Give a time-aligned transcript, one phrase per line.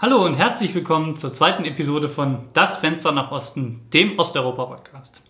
[0.00, 5.20] Hallo und herzlich willkommen zur zweiten Episode von Das Fenster nach Osten, dem Osteuropa-Podcast.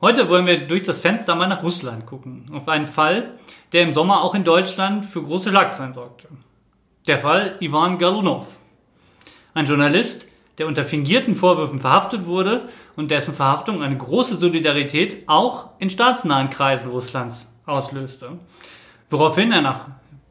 [0.00, 3.38] Heute wollen wir durch das Fenster mal nach Russland gucken, auf einen Fall,
[3.72, 6.26] der im Sommer auch in Deutschland für große Schlagzeilen sorgte.
[7.06, 8.48] Der Fall Ivan Galunov.
[9.54, 10.26] Ein Journalist,
[10.58, 16.50] der unter fingierten Vorwürfen verhaftet wurde und dessen Verhaftung eine große Solidarität auch in staatsnahen
[16.50, 18.40] Kreisen Russlands auslöste,
[19.08, 19.86] woraufhin er nach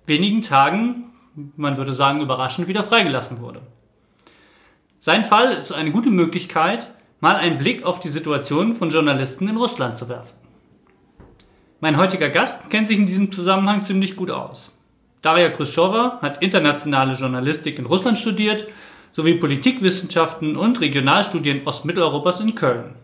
[0.06, 3.62] wenigen Tagen man würde sagen, überraschend wieder freigelassen wurde.
[5.00, 6.90] Sein Fall ist eine gute Möglichkeit,
[7.20, 10.36] mal einen Blick auf die Situation von Journalisten in Russland zu werfen.
[11.82, 14.72] Mein heutiger Gast kennt sich in diesem Zusammenhang ziemlich gut aus.
[15.22, 18.68] Daria Khrushcheva hat internationale Journalistik in Russland studiert,
[19.14, 22.96] sowie Politikwissenschaften und Regionalstudien Ostmitteleuropas in Köln.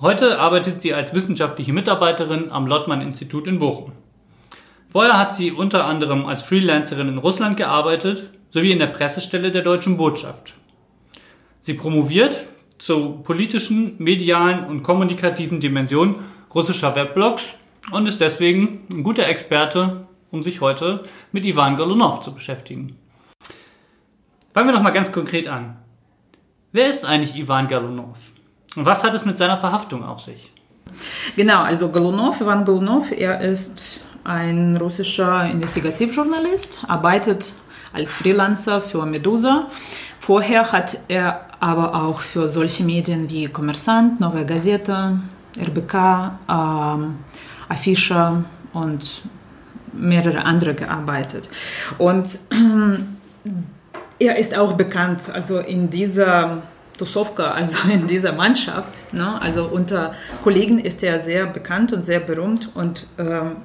[0.00, 3.92] Heute arbeitet sie als wissenschaftliche Mitarbeiterin am Lottmann-Institut in Bochum.
[4.96, 9.60] Vorher hat sie unter anderem als Freelancerin in Russland gearbeitet, sowie in der Pressestelle der
[9.60, 10.54] Deutschen Botschaft.
[11.64, 12.46] Sie promoviert
[12.78, 17.44] zur politischen, medialen und kommunikativen Dimension russischer Weblogs
[17.90, 22.96] und ist deswegen ein guter Experte, um sich heute mit Ivan Golunov zu beschäftigen.
[24.54, 25.76] Fangen wir noch mal ganz konkret an.
[26.72, 28.16] Wer ist eigentlich Ivan Golunov?
[28.74, 30.54] Und was hat es mit seiner Verhaftung auf sich?
[31.36, 37.52] Genau, also Golunov, Ivan Golunov, er ist ein russischer Investigativjournalist, arbeitet
[37.92, 39.68] als Freelancer für Medusa.
[40.18, 45.20] Vorher hat er aber auch für solche Medien wie Kommersant, Neue Gazeta,
[45.58, 47.18] RBK, ähm,
[47.68, 49.22] Afisha und
[49.92, 51.48] mehrere andere gearbeitet.
[51.98, 52.98] Und äh,
[54.18, 56.62] er ist auch bekannt, also in dieser
[56.98, 59.40] Tusovka, also in dieser Mannschaft, ne?
[59.40, 63.56] also unter Kollegen ist er sehr bekannt und sehr berühmt und ähm,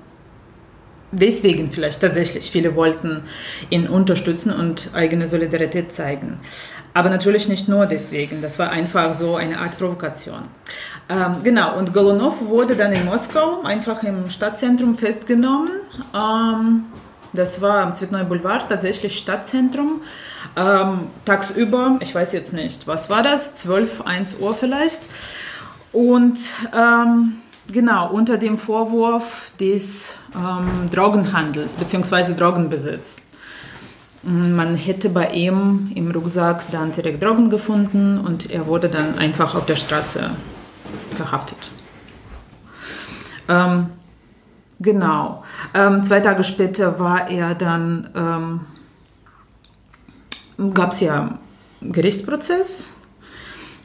[1.12, 3.24] deswegen vielleicht tatsächlich viele wollten
[3.70, 6.40] ihn unterstützen und eigene Solidarität zeigen.
[6.94, 10.42] Aber natürlich nicht nur deswegen, das war einfach so eine Art Provokation.
[11.10, 15.70] Ähm, genau, und Golunov wurde dann in Moskau einfach im Stadtzentrum festgenommen.
[16.14, 16.86] Ähm,
[17.34, 20.02] das war am Zvetnoy Boulevard, tatsächlich Stadtzentrum.
[20.58, 23.56] Ähm, tagsüber, ich weiß jetzt nicht, was war das?
[23.56, 25.00] 12, 1 Uhr vielleicht.
[25.94, 26.40] Und
[26.76, 27.38] ähm,
[27.72, 32.34] genau, unter dem Vorwurf des ähm, Drogenhandels bzw.
[32.36, 33.28] Drogenbesitz.
[34.24, 39.56] Man hätte bei ihm im Rucksack dann direkt Drogen gefunden und er wurde dann einfach
[39.56, 40.30] auf der Straße
[41.16, 41.72] verhaftet.
[43.50, 43.88] Ähm,
[44.80, 45.44] genau.
[45.74, 48.62] Ähm, zwei Tage später war er dann,
[50.60, 51.40] ähm, gab es ja
[51.82, 52.90] Gerichtsprozess.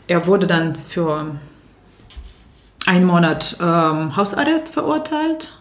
[0.06, 1.34] Er wurde dann für
[2.84, 5.55] einen Monat ähm, Hausarrest verurteilt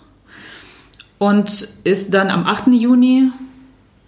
[1.17, 2.67] und ist dann am 8.
[2.67, 3.31] Juni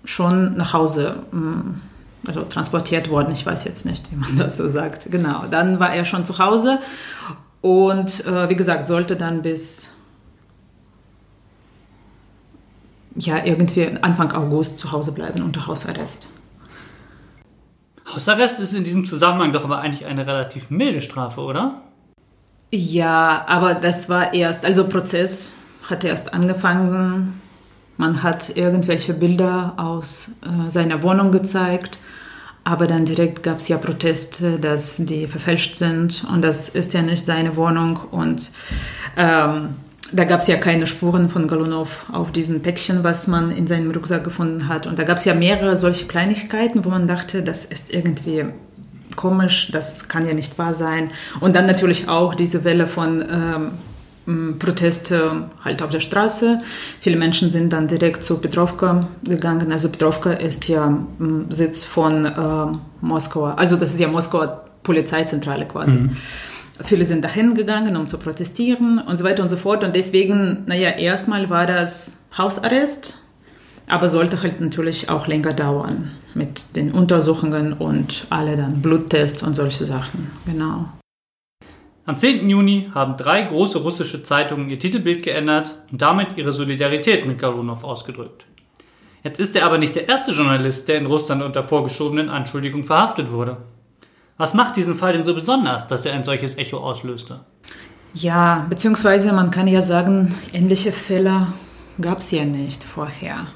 [0.05, 1.81] schon nach Hause mm,
[2.27, 3.31] also transportiert worden.
[3.31, 5.09] Ich weiß jetzt nicht, wie man das so sagt.
[5.11, 6.79] Genau, dann war er schon zu Hause
[7.61, 9.93] und äh, wie gesagt, sollte dann bis
[13.15, 16.27] ja, irgendwie Anfang August zu Hause bleiben unter Hausarrest.
[18.13, 21.81] Hausarrest ist in diesem Zusammenhang doch aber eigentlich eine relativ milde Strafe, oder?
[22.71, 25.53] Ja, aber das war erst, also Prozess
[25.89, 27.41] hat erst angefangen.
[27.97, 31.97] Man hat irgendwelche Bilder aus äh, seiner Wohnung gezeigt,
[32.63, 37.01] aber dann direkt gab es ja Proteste, dass die verfälscht sind und das ist ja
[37.01, 38.51] nicht seine Wohnung und
[39.17, 39.69] ähm,
[40.11, 43.91] da gab es ja keine Spuren von Galunov auf diesen Päckchen, was man in seinem
[43.91, 44.87] Rucksack gefunden hat.
[44.87, 48.45] Und da gab es ja mehrere solche Kleinigkeiten, wo man dachte, das ist irgendwie
[49.15, 51.11] komisch, das kann ja nicht wahr sein.
[51.41, 53.71] Und dann natürlich auch diese Welle von ähm,
[54.59, 56.61] Proteste halt auf der Straße.
[56.99, 59.71] Viele Menschen sind dann direkt zu Petrovka gegangen.
[59.71, 60.97] Also Petrovka ist ja
[61.49, 65.97] Sitz von äh, Moskauer, also das ist ja Moskauer Polizeizentrale quasi.
[65.97, 66.17] Mhm.
[66.83, 69.83] Viele sind dahin gegangen, um zu protestieren und so weiter und so fort.
[69.83, 73.17] Und deswegen, naja, erstmal war das Hausarrest
[73.87, 79.55] aber sollte halt natürlich auch länger dauern mit den Untersuchungen und alle dann Bluttests und
[79.55, 80.27] solche Sachen.
[80.45, 80.89] Genau.
[82.07, 82.49] Am 10.
[82.49, 87.83] Juni haben drei große russische Zeitungen ihr Titelbild geändert und damit ihre Solidarität mit Garunov
[87.83, 88.45] ausgedrückt.
[89.23, 93.29] Jetzt ist er aber nicht der erste Journalist, der in Russland unter vorgeschobenen Anschuldigungen verhaftet
[93.29, 93.57] wurde.
[94.37, 97.41] Was macht diesen Fall denn so besonders, dass er ein solches Echo auslöste?
[98.13, 101.47] Ja, beziehungsweise man kann ja sagen, ähnliche Fälle
[101.99, 103.47] gab es ja nicht vorher.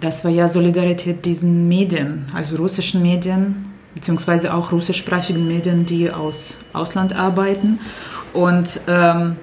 [0.00, 6.56] Das war ja Solidarität diesen Medien, also russischen Medien, beziehungsweise auch russischsprachigen Medien, die aus
[6.72, 7.80] Ausland arbeiten.
[8.32, 9.36] Und ähm,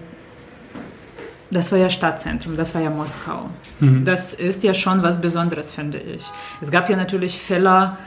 [1.51, 3.49] das war ja Stadtzentrum, das war ja Moskau.
[3.79, 4.05] Mhm.
[4.05, 6.25] Das ist ja schon was Besonderes, finde ich.
[6.61, 7.97] Es gab ja natürlich Fälle,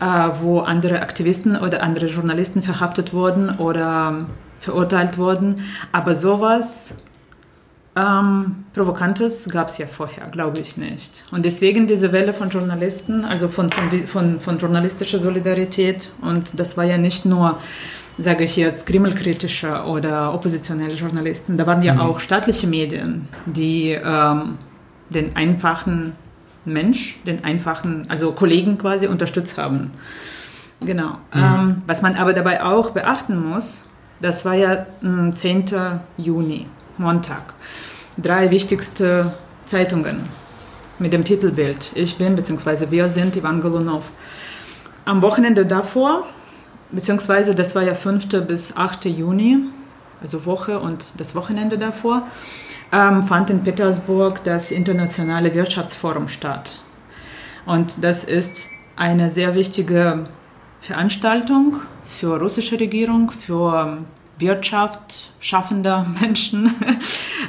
[0.00, 0.04] äh,
[0.40, 4.26] wo andere Aktivisten oder andere Journalisten verhaftet wurden oder
[4.58, 6.96] verurteilt wurden, aber sowas
[7.96, 11.24] ähm, Provokantes gab es ja vorher, glaube ich nicht.
[11.30, 16.76] Und deswegen diese Welle von Journalisten, also von, von, von, von journalistischer Solidarität, und das
[16.76, 17.58] war ja nicht nur
[18.18, 21.56] sage ich jetzt, kremlkritische oder oppositionelle Journalisten.
[21.56, 22.00] Da waren ja mhm.
[22.00, 24.58] auch staatliche Medien, die ähm,
[25.10, 26.14] den einfachen
[26.64, 29.90] Mensch, den einfachen, also Kollegen quasi unterstützt haben.
[30.80, 31.18] Genau.
[31.32, 31.42] Mhm.
[31.42, 33.78] Ähm, was man aber dabei auch beachten muss,
[34.20, 35.66] das war ja m, 10.
[36.16, 36.66] Juni,
[36.98, 37.54] Montag.
[38.18, 39.36] Drei wichtigste
[39.66, 40.22] Zeitungen
[40.98, 42.90] mit dem Titelbild Ich bin bzw.
[42.90, 44.04] Wir sind Ivan Golunov.
[45.04, 46.26] Am Wochenende davor
[46.90, 48.28] beziehungsweise das war ja 5.
[48.46, 49.06] bis 8.
[49.06, 49.58] Juni,
[50.22, 52.26] also Woche und das Wochenende davor,
[52.92, 56.78] ähm, fand in Petersburg das Internationale Wirtschaftsforum statt.
[57.66, 60.28] Und das ist eine sehr wichtige
[60.80, 63.98] Veranstaltung für russische Regierung, für
[64.38, 66.72] Wirtschaft schaffender Menschen.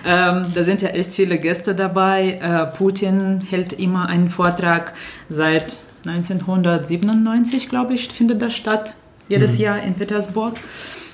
[0.06, 2.40] Ähm, da sind ja echt viele Gäste dabei.
[2.42, 4.94] Äh, Putin hält immer einen Vortrag
[5.30, 8.96] seit 1997, glaube ich, findet das statt
[9.28, 9.64] jedes mhm.
[9.64, 10.56] Jahr in Petersburg.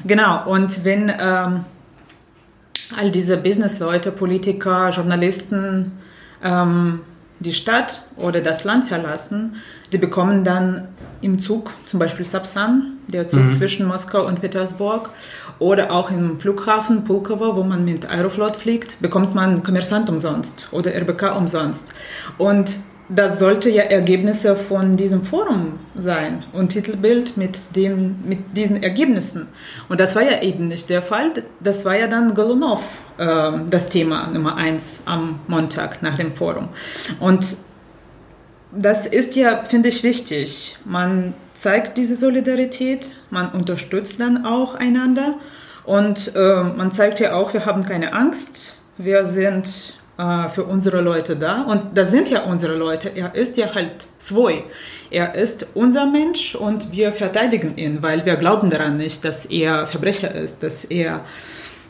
[0.06, 1.66] Genau, und wenn ähm,
[2.96, 5.94] all diese Businessleute, Politiker, Journalisten
[6.44, 7.00] ähm,
[7.40, 9.56] die Stadt oder das Land verlassen,
[9.92, 10.88] die bekommen dann
[11.22, 13.54] im Zug, zum Beispiel Sapsan, der Zug mhm.
[13.54, 15.10] zwischen Moskau und Petersburg,
[15.60, 20.94] oder auch im Flughafen Pulkovo, wo man mit Aeroflot fliegt, bekommt man Kommersant umsonst oder
[20.94, 21.94] RBK umsonst.
[22.38, 22.78] Und
[23.10, 29.48] das sollte ja Ergebnisse von diesem Forum sein und Titelbild mit, dem, mit diesen Ergebnissen.
[29.90, 31.32] Und das war ja eben nicht der Fall.
[31.60, 32.82] Das war ja dann Golunov
[33.18, 36.70] äh, das Thema Nummer eins am Montag nach dem Forum.
[37.20, 37.58] Und
[38.72, 40.78] das ist ja, finde ich, wichtig.
[40.86, 45.36] Man zeigt diese Solidarität, man unterstützt dann auch einander
[45.84, 51.02] und äh, man zeigt ja auch, wir haben keine Angst, wir sind äh, für unsere
[51.02, 51.64] Leute da.
[51.64, 53.10] Und das sind ja unsere Leute.
[53.16, 54.64] Er ist ja halt Svoi.
[55.10, 59.88] Er ist unser Mensch und wir verteidigen ihn, weil wir glauben daran nicht, dass er
[59.88, 61.22] Verbrecher ist, dass er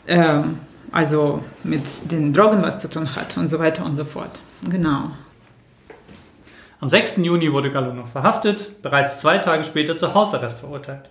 [0.06, 0.58] ähm,
[0.90, 4.40] also mit den Drogen was zu tun hat und so weiter und so fort.
[4.70, 5.10] Genau.
[6.80, 7.16] Am 6.
[7.18, 11.08] Juni wurde Galunov verhaftet, bereits zwei Tage später zu Hausarrest verurteilt.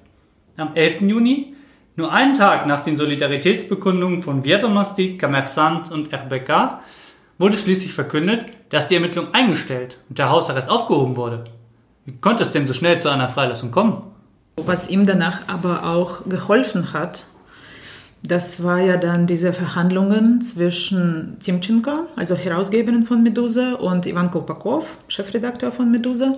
[0.56, 1.02] Am 11.
[1.02, 1.56] Juni,
[1.96, 6.80] nur einen Tag nach den Solidaritätsbekundungen von Viedomosti, Kommersant und RBK,
[7.38, 11.46] wurde schließlich verkündet, dass die Ermittlung eingestellt und der Hausarrest aufgehoben wurde.
[12.06, 14.04] Wie konnte es denn so schnell zu einer Freilassung kommen?
[14.58, 17.26] Was ihm danach aber auch geholfen hat,
[18.26, 24.86] das war ja dann diese Verhandlungen zwischen Timchenko, also Herausgeberin von Medusa, und Ivan Kolpakov,
[25.10, 26.38] Chefredakteur von Medusa,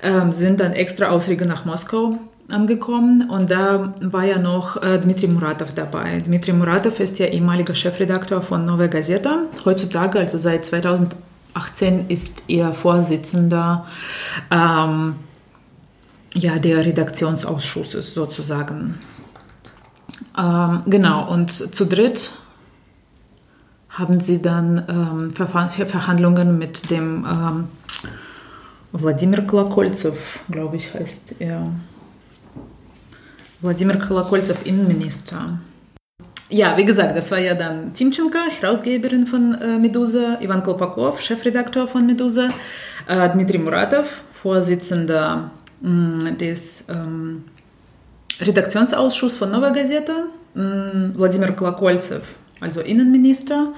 [0.00, 2.18] äh, sind dann extra Ausflüge nach Moskau
[2.50, 6.20] angekommen und da war ja noch äh, Dmitri Muratov dabei.
[6.20, 9.42] Dmitri Muratov ist ja ehemaliger Chefredakteur von Nova Gazeta.
[9.64, 13.86] Heutzutage, also seit 2018, ist er Vorsitzender
[14.50, 15.14] ähm,
[16.34, 18.98] ja, der Redaktionsausschusses sozusagen.
[20.36, 22.32] Ähm, genau, und zu dritt
[23.90, 27.68] haben sie dann ähm, Verhandlungen mit dem ähm,
[28.92, 30.12] Wladimir Kolakolzew,
[30.50, 31.72] glaube ich, heißt er.
[33.62, 35.58] Wladimir Kolokolzew, Innenminister.
[36.50, 41.86] Ja, wie gesagt, das war ja dann Timchenko, Herausgeberin von äh, Medusa, Ivan Kolpakov, Chefredakteur
[41.86, 42.48] von Medusa,
[43.08, 45.50] äh, Dmitri Muratov, Vorsitzender
[45.80, 47.44] mh, mm, des ähm,
[48.40, 52.20] Redaktionsausschusses von Nova Gazeta, mh, Wladimir Kolokolzew,
[52.60, 53.68] also Innenminister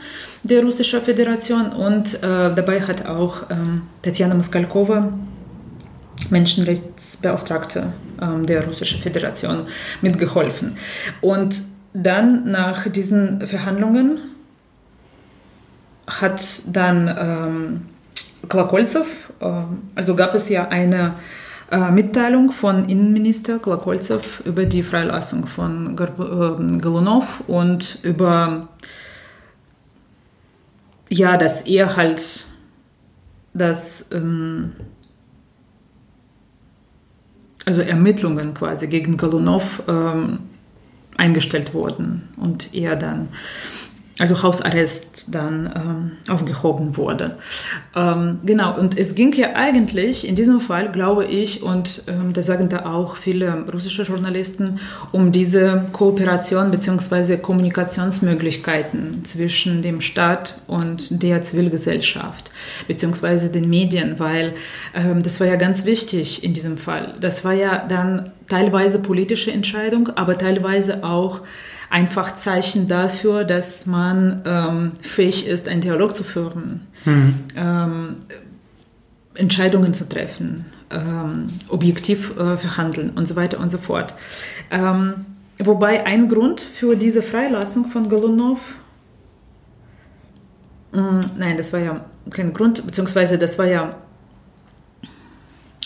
[0.43, 5.13] der Russischen Föderation und äh, dabei hat auch ähm, Tatjana Moskalkova,
[6.31, 7.93] Menschenrechtsbeauftragte
[8.47, 9.67] der Russischen Föderation
[10.03, 10.77] mitgeholfen.
[11.21, 14.19] Und dann nach diesen Verhandlungen
[16.07, 17.83] hat dann ähm,
[18.49, 19.05] Klakolzew,
[19.41, 19.47] äh,
[19.95, 21.15] also gab es ja eine
[21.71, 28.69] äh, Mitteilung von Innenminister Klakolzew über die Freilassung von äh, Golunov und über
[31.09, 32.47] ja, dass er halt
[33.53, 34.73] das ähm,
[37.65, 40.41] also Ermittlungen quasi gegen Golunov ähm,
[41.17, 43.29] eingestellt wurden und er dann
[44.19, 47.37] also Hausarrest dann ähm, aufgehoben wurde.
[47.97, 52.47] Ähm, genau, und es ging ja eigentlich in diesem Fall, glaube ich, und ähm, das
[52.47, 54.79] sagen da auch viele russische Journalisten,
[55.11, 57.39] um diese Kooperation bzw.
[57.39, 62.53] Kommunikationsmöglichkeiten zwischen dem Staat und der Zivilgesellschaft
[62.87, 63.49] bzw.
[63.49, 64.53] den Medien, weil
[64.95, 67.15] ähm, das war ja ganz wichtig in diesem Fall.
[67.21, 71.41] Das war ja dann teilweise politische Entscheidung, aber teilweise auch
[71.91, 77.35] einfach Zeichen dafür, dass man ähm, fähig ist, einen Dialog zu führen, mhm.
[77.57, 78.17] ähm,
[79.35, 84.15] Entscheidungen zu treffen, ähm, objektiv äh, verhandeln und so weiter und so fort.
[84.71, 85.27] Ähm,
[85.59, 88.75] wobei ein Grund für diese Freilassung von Golunov,
[90.93, 93.97] mh, nein, das war ja kein Grund, beziehungsweise das war ja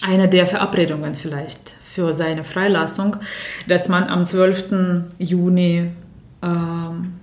[0.02, 3.16] eine der Verabredungen vielleicht für seine Freilassung,
[3.66, 5.06] dass man am 12.
[5.18, 5.90] Juni
[6.44, 7.14] ähm,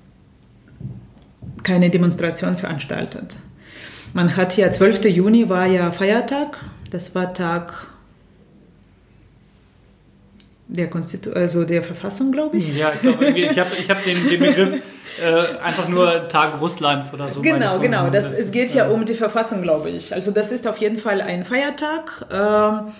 [1.63, 3.39] keine Demonstration veranstaltet.
[4.13, 5.05] Man hat ja, 12.
[5.05, 6.57] Juni war ja Feiertag,
[6.91, 7.87] das war Tag
[10.67, 12.75] der Konstitu also der Verfassung, glaube ich.
[12.75, 14.81] Ja, ich glaube, ich habe ich hab den, den Begriff
[15.23, 17.41] äh, einfach nur Tag Russlands oder so.
[17.41, 18.09] Genau, genau.
[18.09, 20.13] Das, das, es geht ja äh, um die Verfassung, glaube ich.
[20.13, 22.25] Also das ist auf jeden Fall ein Feiertag.
[22.29, 22.91] Äh,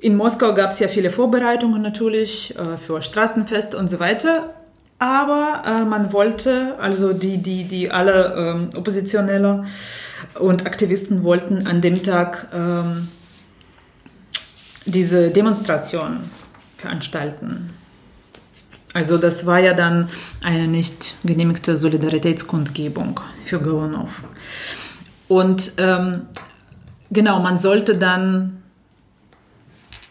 [0.00, 4.54] in Moskau gab es ja viele Vorbereitungen natürlich äh, für Straßenfest und so weiter.
[4.98, 9.64] Aber äh, man wollte, also die, die, die alle ähm, Oppositionelle
[10.38, 13.08] und Aktivisten wollten an dem Tag ähm,
[14.84, 16.20] diese Demonstration
[16.76, 17.70] veranstalten.
[18.92, 20.08] Also das war ja dann
[20.42, 24.10] eine nicht genehmigte Solidaritätskundgebung für Golunov.
[25.28, 26.22] Und ähm,
[27.10, 28.59] genau, man sollte dann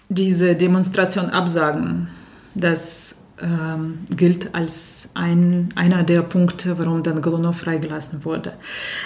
[0.10, 2.08] diese Demonstration absagen.
[2.56, 8.54] Das ähm, gilt als ein, einer der Punkte, warum dann Golunov freigelassen wurde.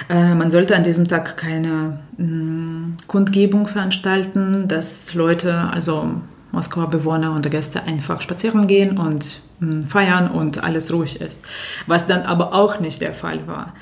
[0.10, 6.10] Äh, man sollte an diesem Tag keine mh, mm, Kundgebung veranstalten, dass Leute, also
[6.52, 11.42] Moskauer Bewohner und Gäste einfach spazieren gehen und mh, mm, feiern und alles ruhig ist.
[11.86, 13.74] Was dann aber auch nicht der Fall war.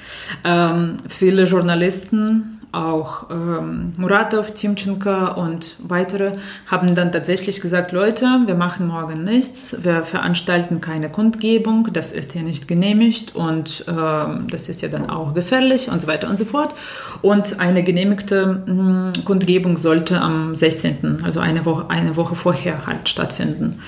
[0.44, 6.38] Ähm, viele Journalisten auch ähm, Muratov, Timchenko und weitere
[6.68, 12.32] haben dann tatsächlich gesagt, Leute, wir machen morgen nichts, wir veranstalten keine Kundgebung, das ist
[12.32, 16.38] hier nicht genehmigt und ähm, das ist ja dann auch gefährlich und so weiter und
[16.38, 16.74] so fort.
[17.22, 22.86] Und eine genehmigte mh, hm, Kundgebung sollte am 16., also eine Woche, eine Woche vorher
[22.86, 23.82] halt stattfinden.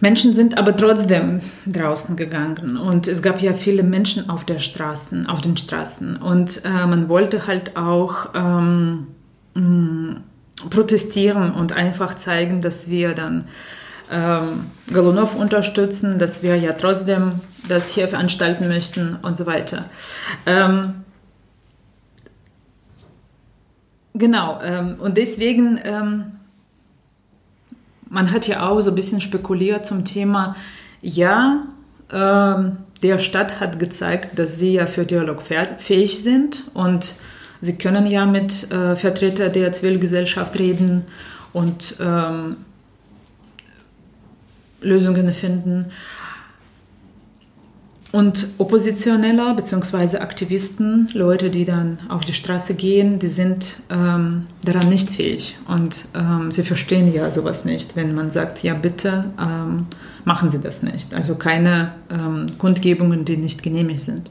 [0.00, 5.26] Menschen sind aber trotzdem draußen gegangen und es gab ja viele Menschen auf der Straßen,
[5.26, 9.08] auf den Straßen und äh, man wollte halt auch ähm,
[9.54, 10.20] mh,
[10.70, 13.44] protestieren und einfach zeigen, dass wir dann
[14.10, 19.84] ähm, Golunov unterstützen, dass wir ja trotzdem das hier veranstalten möchten und so weiter.
[20.46, 21.04] Ähm,
[24.14, 26.39] genau, ähm, und deswegen ähm,
[28.10, 30.56] man hat ja auch so ein bisschen spekuliert zum Thema,
[31.00, 31.62] ja,
[32.10, 32.70] äh,
[33.02, 35.42] der Stadt hat gezeigt, dass sie ja für Dialog
[35.78, 37.14] fähig sind und
[37.62, 41.06] sie können ja mit äh, Vertretern der Zivilgesellschaft reden
[41.54, 42.56] und ähm,
[44.82, 45.86] Lösungen finden.
[48.12, 50.18] Und Oppositioneller bzw.
[50.18, 55.56] Aktivisten, Leute, die dann auf die Straße gehen, die sind ähm, daran nicht fähig.
[55.68, 59.86] Und ähm, sie verstehen ja sowas nicht, wenn man sagt, ja bitte ähm,
[60.24, 61.14] machen Sie das nicht.
[61.14, 64.28] Also keine ähm, Kundgebungen, die nicht genehmigt sind.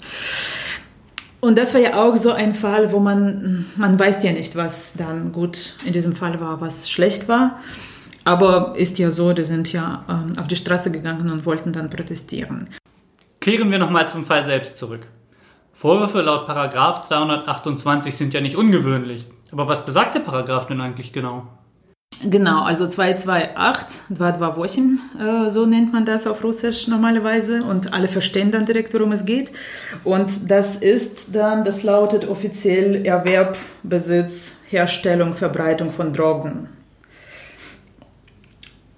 [1.39, 4.95] Und das war ja auch so ein Fall, wo man, man weiß ja nicht, was
[4.97, 7.59] dann gut in diesem Fall war, was schlecht war.
[8.25, 11.89] Aber ist ja so, die sind ja ähm, auf die Straße gegangen und wollten dann
[11.89, 12.67] protestieren.
[13.49, 15.07] Kehren wir nochmal zum Fall selbst zurück.
[15.73, 19.25] Vorwürfe laut Paragraph 228 sind ja nicht ungewöhnlich.
[19.51, 21.47] Aber was besagt der Paragraph denn eigentlich genau?
[22.23, 24.81] Genau, also 228, 228,
[25.19, 29.25] äh, so nennt man das auf Russisch normalerweise und alle verstehen dann direkt, worum es
[29.25, 29.51] geht.
[30.03, 36.69] Und das ist dann, das lautet offiziell Erwerb, Besitz, Herstellung, Verbreitung von Drogen.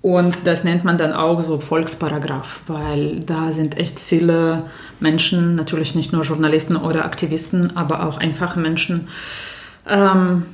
[0.01, 4.65] Und das nennt man dann auch so Volksparagraph, weil da sind echt viele
[5.00, 9.10] Menschen, natürlich nicht nur Journalisten oder Aktivisten, aber auch einfache Menschen,
[9.88, 10.46] ähm,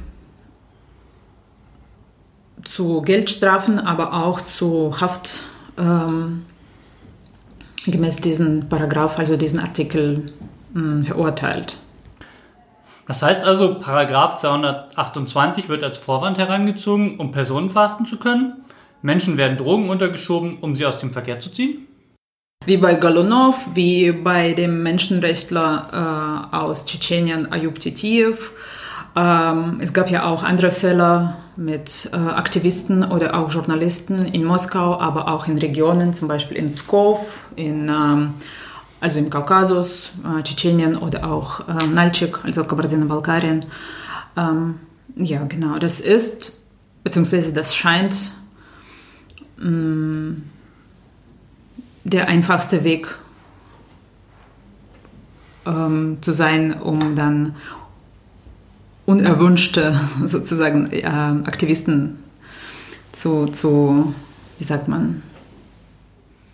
[2.65, 5.43] zu Geldstrafen, aber auch zu Haft
[5.77, 6.45] ähm,
[7.85, 10.33] gemäß diesen Paragraph, also diesen Artikel,
[10.73, 11.77] mh, hm, verurteilt.
[13.07, 18.65] Das heißt also, Paragraph 228 wird als Vorwand herangezogen, um Personen verhaften zu können?
[19.07, 21.87] Menschen werden Drogen untergeschoben, um sie aus dem Verkehr zu ziehen?
[22.67, 28.51] wie bei Golunov, wie bei dem Menschenrechtler äh, aus Tschetschenien Ayub Titiev.
[29.15, 34.99] Ähm, es gab ja auch andere Fälle mit äh, Aktivisten oder auch Journalisten in Moskau,
[34.99, 38.33] aber auch in Regionen, zum Beispiel in Pskov, in, ähm,
[38.99, 43.65] also im Kaukasus, äh, Tschetschenien oder auch äh, Nalchik, also Kabardino-Balkarien.
[44.35, 44.75] Ähm,
[45.15, 46.61] ja, genau, das ist,
[47.05, 48.33] beziehungsweise das scheint
[49.57, 50.43] mh, mm,
[52.03, 53.17] der einfachste Weg
[55.65, 57.55] ähm, zu sein, um dann
[59.05, 62.19] unerwünschte sozusagen äh, Aktivisten
[63.11, 64.13] zu, zu,
[64.57, 65.23] wie sagt man,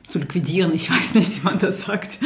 [0.08, 0.74] zu liquidieren.
[0.74, 2.20] Ich weiß nicht, wie man das sagt.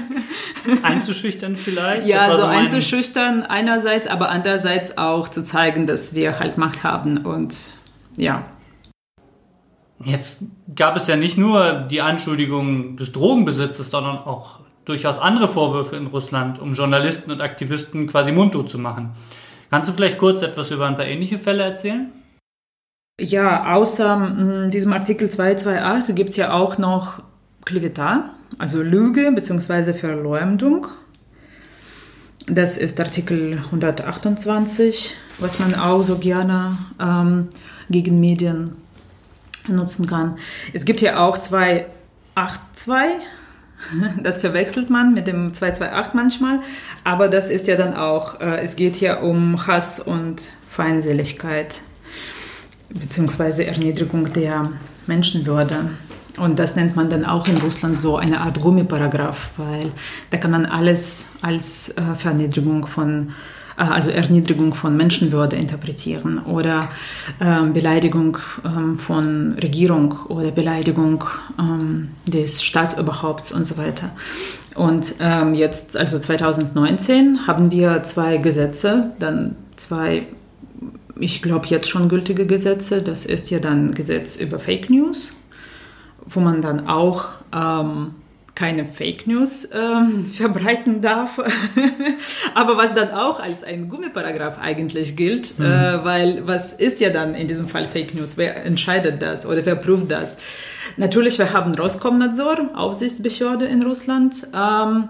[0.82, 2.06] Einzuschüchtern vielleicht?
[2.06, 7.18] Ja, so, so einzuschüchtern einerseits, aber andererseits auch zu zeigen, dass wir halt Macht haben
[7.18, 7.56] und
[8.16, 8.44] ja.
[10.04, 10.44] Jetzt
[10.74, 16.08] gab es ja nicht nur die Anschuldigung des Drogenbesitzes, sondern auch durchaus andere Vorwürfe in
[16.08, 19.10] Russland, um Journalisten und Aktivisten quasi mundtot zu machen.
[19.70, 22.12] Kannst du vielleicht kurz etwas über ein paar ähnliche Fälle erzählen?
[23.20, 27.22] Ja, außer mh, mm, diesem Artikel 228 gibt es ja auch noch
[27.64, 29.92] Kleveta, also Lüge bzw.
[29.92, 30.88] Verleumdung.
[32.46, 37.48] Das ist Artikel 128, was man auch so gerne ähm,
[37.88, 38.81] gegen Medien
[39.68, 40.38] nutzen kann.
[40.72, 41.86] Es gibt ja auch 282
[44.22, 46.60] Das verwechselt man mit dem 228 manchmal,
[47.04, 51.82] aber das ist ja dann auch, äh, es geht ja um Hass und Feindseligkeit
[52.88, 54.72] beziehungsweise Erniedrigung der
[55.06, 55.90] Menschenwürde.
[56.38, 59.92] Und das nennt man dann auch in Russland so eine Art Gummiparagraph, weil
[60.30, 63.32] da kann man alles als äh, Verniedrigung von äh,
[63.76, 66.80] also Erniedrigung von Menschenwürde interpretieren oder
[67.40, 71.24] ähm, Beleidigung ähm, von Regierung oder Beleidigung
[71.58, 74.10] ähm, des Staatsoberhaupts und so weiter.
[74.74, 80.26] Und ähm, jetzt, also 2019, haben wir zwei Gesetze, dann zwei,
[81.18, 83.02] ich glaube jetzt schon gültige Gesetze.
[83.02, 85.32] Das ist ja dann Gesetz über Fake News,
[86.26, 88.12] wo man dann auch ähm,
[88.54, 91.38] keine Fake News ähm, verbreiten darf,
[92.54, 95.64] aber was dann auch als ein Gummiparagraph eigentlich gilt, mhm.
[95.64, 98.36] äh, weil was ist ja dann in diesem Fall Fake News?
[98.36, 100.36] Wer entscheidet das oder wer prüft das?
[100.96, 105.08] Natürlich, wir haben Roskomnadzor, Aufsichtsbehörde in Russland, ähm,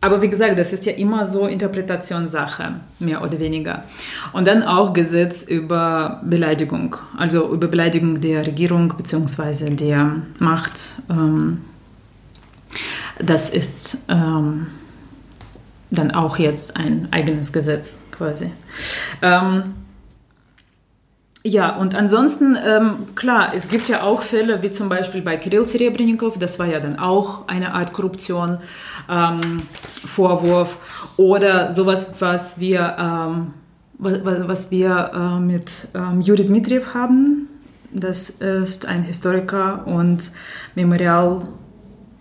[0.00, 3.84] aber wie gesagt, das ist ja immer so Interpretationssache, mehr oder weniger.
[4.32, 9.70] Und dann auch Gesetz über Beleidigung, also über Beleidigung der Regierung bzw.
[9.70, 10.96] der Macht.
[11.08, 11.58] Ähm,
[13.18, 14.68] das ist ähm,
[15.90, 18.50] dann auch jetzt ein eigenes Gesetz quasi.
[19.20, 19.74] Ähm,
[21.44, 25.64] ja, und ansonsten, ähm, klar, es gibt ja auch Fälle, wie zum Beispiel bei Kirill
[25.64, 28.58] Serebrennikov, das war ja dann auch eine Art Korruption,
[29.10, 29.62] ähm,
[30.06, 30.76] Vorwurf,
[31.16, 33.54] oder sowas, was wir, ähm,
[33.98, 37.48] was, was, wir äh, mit ähm, Juri Dmitriev haben.
[37.92, 40.30] Das ist ein Historiker und
[40.74, 41.42] Memorial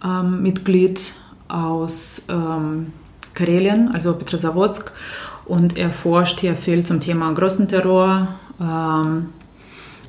[0.03, 1.13] ähm, Mitglied
[1.47, 2.93] aus ähm,
[3.33, 4.91] Karelien, also Petrozavodsk.
[5.45, 8.27] Und er forscht hier viel zum Thema Grossenterror.
[8.59, 9.29] Ähm,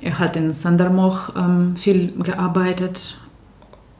[0.01, 3.17] er hat in Sandarmoch ähm, viel gearbeitet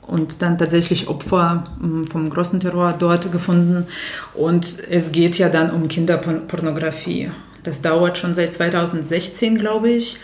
[0.07, 3.87] und dann tatsächlich Opfer ähm, vom großen Terror dort gefunden.
[4.35, 7.31] Und es geht ja dann um Kinderpornografie.
[7.63, 10.19] Das dauert schon seit 2016, glaube ich.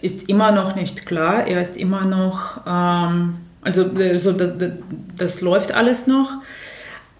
[0.00, 1.46] Ist immer noch nicht klar.
[1.46, 4.72] Er ist immer noch ähm, also äh, so das, das,
[5.16, 6.30] das läuft alles noch.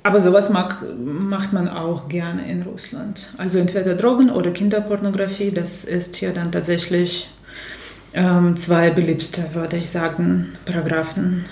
[0.03, 3.31] Aber sowas mag, macht man auch gerne in Russland.
[3.37, 7.29] Also entweder Drogen oder Kinderpornografie, das ist hier dann tatsächlich
[8.14, 11.44] ähm, zwei beliebte, würde ich sagen, Paragraphen.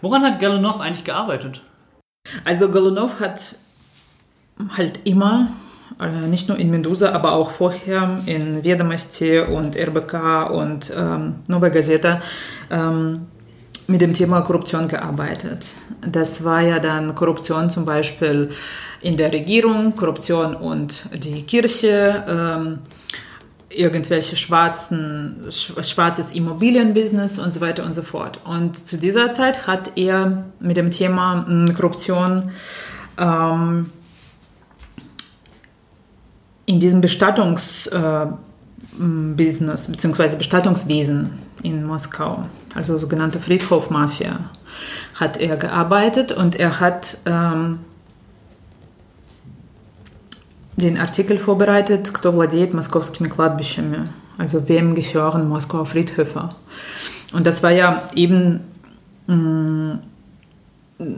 [0.00, 1.62] Woran hat Galunov eigentlich gearbeitet?
[2.44, 3.56] Also Galunov hat
[4.76, 5.48] halt immer
[6.08, 12.22] nicht nur in Medusa, aber auch vorher in Vedomosti und RBK und ähm, Nova Gazeta
[12.70, 13.26] ähm,
[13.86, 15.74] mit dem Thema Korruption gearbeitet.
[16.06, 18.50] Das war ja dann Korruption zum Beispiel
[19.02, 22.78] in der Regierung, Korruption und die Kirche, ähm,
[23.68, 28.40] irgendwelche schwarzen, schwarzes Immobilienbusiness und so weiter und so fort.
[28.44, 32.50] Und zu dieser Zeit hat er mit dem Thema hm, Korruption
[33.18, 33.90] ähm,
[36.69, 40.37] in diesem Bestattungsbusiness äh, bzw.
[40.37, 41.31] Bestattungswesen
[41.63, 44.39] in Moskau, also sogenannte Friedhofmafia,
[45.15, 47.79] hat er gearbeitet und er hat ähm,
[50.75, 56.49] den Artikel vorbereitet, кто владеет московскими кладбищами, also wem gehören Moskauer Friedhöfe.
[57.33, 58.61] Und das war ja eben
[59.27, 59.99] mm,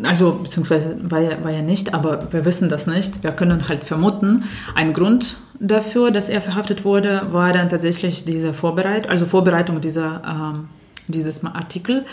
[0.05, 3.23] also beziehungsweise war ja, war ja nicht, aber wir wissen das nicht.
[3.23, 8.55] Wir können halt vermuten, ein Grund dafür, dass er verhaftet wurde, war dann tatsächlich diese
[8.55, 10.68] Vorbereitung, also Vorbereitung dieser, ähm,
[11.09, 12.05] dieses Artikel,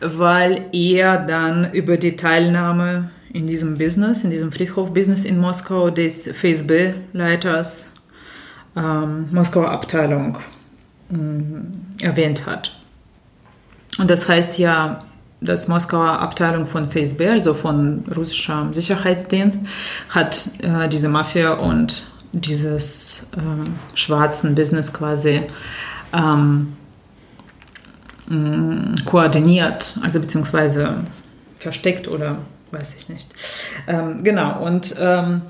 [0.00, 6.26] weil er dann über die Teilnahme in diesem Business, in diesem Friedhof-Business in Moskau des
[6.26, 7.92] FSB-Leiters
[8.76, 10.38] ähm, Moskauer Abteilung
[11.10, 12.76] äh, erwähnt hat.
[13.98, 15.04] Und das heißt ja,
[15.42, 19.60] das Moskauer Abteilung von FSB, also von russischer Sicherheitsdienst,
[20.10, 25.42] hat äh, diese Mafia und dieses ähm, schwarzen Business quasi
[26.12, 26.76] ähm,
[29.04, 30.94] koordiniert, also beziehungsweise
[31.58, 32.38] versteckt oder
[32.70, 33.34] weiß ich nicht.
[33.86, 35.42] Ähm, genau, und ähm,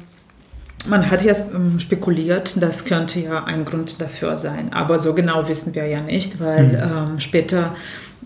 [0.88, 5.46] man hat ja ähm, spekuliert, das könnte ja ein Grund dafür sein, aber so genau
[5.48, 7.12] wissen wir ja nicht, weil mhm.
[7.12, 7.76] ähm, später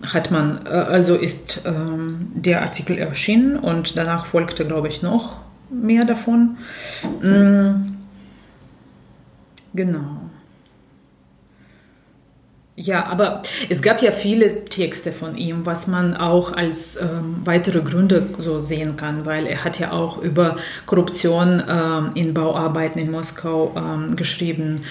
[0.02, 5.38] hat man, äh, also ist ähm, der Artikel erschienen und danach folgte, glaube ich, noch
[5.70, 6.59] mehr davon.
[7.22, 7.96] Mhm.
[9.74, 10.26] Genau.
[12.78, 17.80] Ja, aber es gab ja viele Texte von ihm, was man auch als ähm, weitere
[17.80, 23.11] Gründe so sehen kann, weil er hat ja auch über Korruption ähm, in Bauarbeiten in
[23.11, 24.82] Moskau ähm, geschrieben.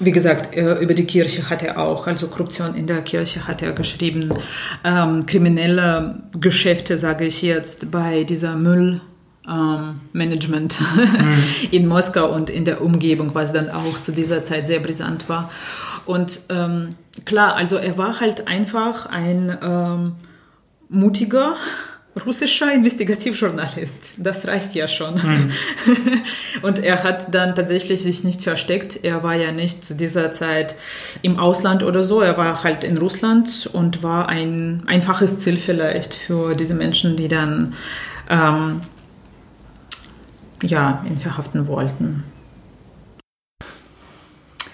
[0.00, 3.62] Wie gesagt, äh, über die Kirche hat er auch, also Korruption in der Kirche hat
[3.62, 4.32] er geschrieben.
[4.82, 9.00] Ähm, kriminelle Geschäfte, sage ich jetzt, bei dieser Müll.
[9.46, 10.32] Ähm, mhm.
[11.70, 15.50] in Moskau und in der Umgebung, was dann auch zu dieser Zeit sehr brisant war.
[16.06, 20.12] Und ähm, klar, also er war halt einfach ein ähm,
[20.88, 21.56] mutiger
[22.24, 24.16] russischer Investigativjournalist.
[24.18, 25.14] Das reicht ja schon.
[25.14, 25.50] Mhm.
[26.62, 29.00] Und er hat dann tatsächlich sich nicht versteckt.
[29.02, 30.76] Er war ja nicht zu dieser Zeit
[31.22, 32.20] im Ausland oder so.
[32.20, 37.28] Er war halt in Russland und war ein einfaches Ziel vielleicht für diese Menschen, die
[37.28, 37.74] dann
[38.30, 38.82] ähm,
[40.62, 42.24] ja, ihn verhaften wollten.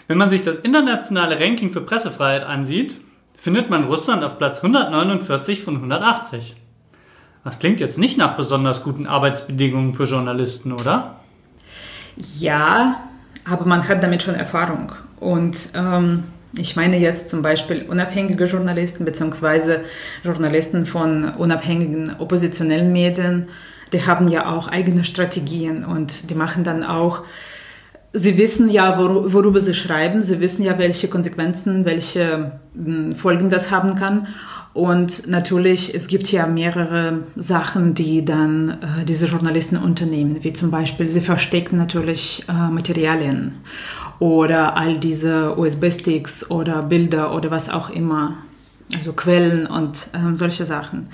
[0.07, 2.97] Wenn man sich das internationale Ranking für Pressefreiheit ansieht,
[3.41, 6.57] findet man Russland auf Platz 149 von 180.
[7.45, 11.17] Das klingt jetzt nicht nach besonders guten Arbeitsbedingungen für Journalisten, oder?
[12.39, 13.01] Ja,
[13.49, 14.93] aber man hat damit schon Erfahrung.
[15.19, 16.25] Und ähm,
[16.59, 19.79] ich meine jetzt zum Beispiel unabhängige Journalisten bzw.
[20.23, 23.49] Journalisten von unabhängigen oppositionellen Medien,
[23.93, 27.25] die haben ja auch eigene Strategien und die machen dann auch
[28.13, 30.23] Sie wissen ja, worüber Sie schreiben.
[30.23, 34.27] Sie wissen ja, welche Konsequenzen, welche hm, Folgen das haben kann.
[34.73, 40.71] Und natürlich, es gibt ja mehrere Sachen, die dann äh, diese Journalisten unternehmen, wie zum
[40.71, 43.55] Beispiel, sie verstecken natürlich äh, Materialien
[44.21, 48.37] oder all diese USB-Sticks oder Bilder oder was auch immer,
[48.95, 51.09] also Quellen und äh, solche Sachen.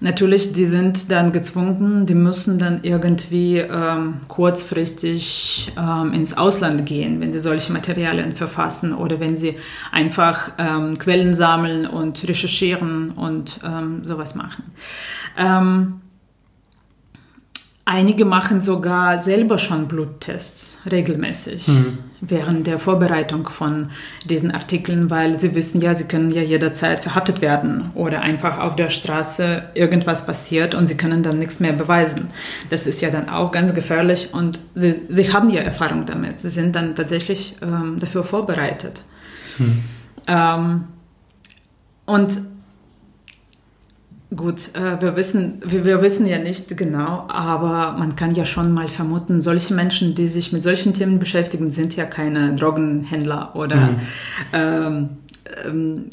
[0.00, 7.20] Natürlich, die sind dann gezwungen, die müssen dann irgendwie ähm, kurzfristig ähm, ins Ausland gehen,
[7.20, 9.56] wenn sie solche Materialien verfassen oder wenn sie
[9.90, 14.64] einfach ähm, Quellen sammeln und recherchieren und ähm, sowas machen.
[17.90, 21.98] Einige machen sogar selber schon Bluttests regelmäßig mhm.
[22.20, 23.88] während der Vorbereitung von
[24.26, 28.76] diesen Artikeln, weil sie wissen ja, sie können ja jederzeit verhaftet werden oder einfach auf
[28.76, 32.26] der Straße irgendwas passiert und sie können dann nichts mehr beweisen.
[32.68, 36.40] Das ist ja dann auch ganz gefährlich und sie, sie haben ja Erfahrung damit.
[36.40, 39.02] Sie sind dann tatsächlich ähm, dafür vorbereitet.
[39.56, 39.84] Mhm.
[40.26, 40.84] Ähm,
[42.04, 42.38] und
[44.36, 48.88] Gut, äh, wir wissen, wir wissen ja nicht genau, aber man kann ja schon mal
[48.88, 54.00] vermuten, solche Menschen, die sich mit solchen Themen beschäftigen, sind ja keine Drogenhändler oder mhm.
[54.52, 55.08] ähm,
[55.64, 56.10] ähm,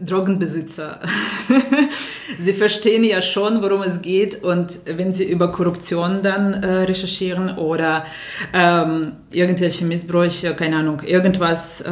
[0.00, 1.00] Drogenbesitzer.
[2.38, 7.58] sie verstehen ja schon, worum es geht und wenn sie über Korruption dann äh, recherchieren
[7.58, 8.06] oder
[8.54, 11.90] ähm, irgendwelche Missbräuche, keine Ahnung, irgendwas äh,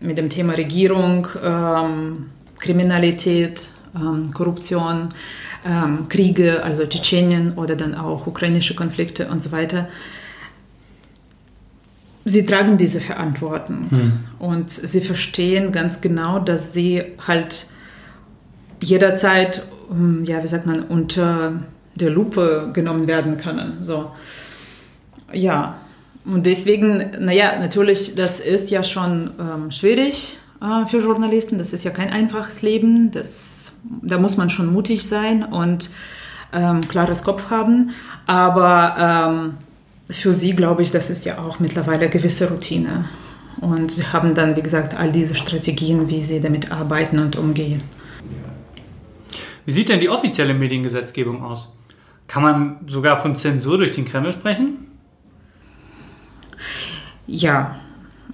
[0.00, 2.26] mit dem Thema Regierung, ähm,
[2.58, 3.68] Kriminalität,
[4.32, 5.10] Korruption,
[5.64, 9.88] ähm, Kriege, also Tschetschenien oder dann auch ukrainische Konflikte und so weiter.
[12.26, 14.12] Sie tragen diese Verantwortung hm.
[14.38, 17.66] und sie verstehen ganz genau, dass sie halt
[18.80, 21.52] jederzeit, ähm, ja, wie sagt man, unter
[21.94, 23.82] der Lupe genommen werden können.
[23.82, 24.10] So.
[25.32, 25.78] Ja,
[26.24, 31.58] und deswegen, naja, natürlich, das ist ja schon ähm, schwierig äh, für Journalisten.
[31.58, 33.10] Das ist ja kein einfaches Leben.
[33.10, 33.63] Das,
[34.02, 35.90] da muss man schon mutig sein und
[36.52, 37.90] ähm, klares Kopf haben.
[38.26, 39.54] Aber ähm,
[40.10, 43.06] für sie glaube ich, das ist ja auch mittlerweile gewisse Routine.
[43.60, 47.82] Und sie haben dann, wie gesagt, all diese Strategien, wie sie damit arbeiten und umgehen.
[49.64, 51.72] Wie sieht denn die offizielle Mediengesetzgebung aus?
[52.26, 54.90] Kann man sogar von Zensur durch den Kreml sprechen?
[57.26, 57.76] Ja,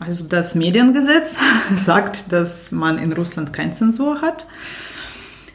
[0.01, 1.39] also das Mediengesetz
[1.75, 4.47] sagt, dass man in Russland keine Zensur hat.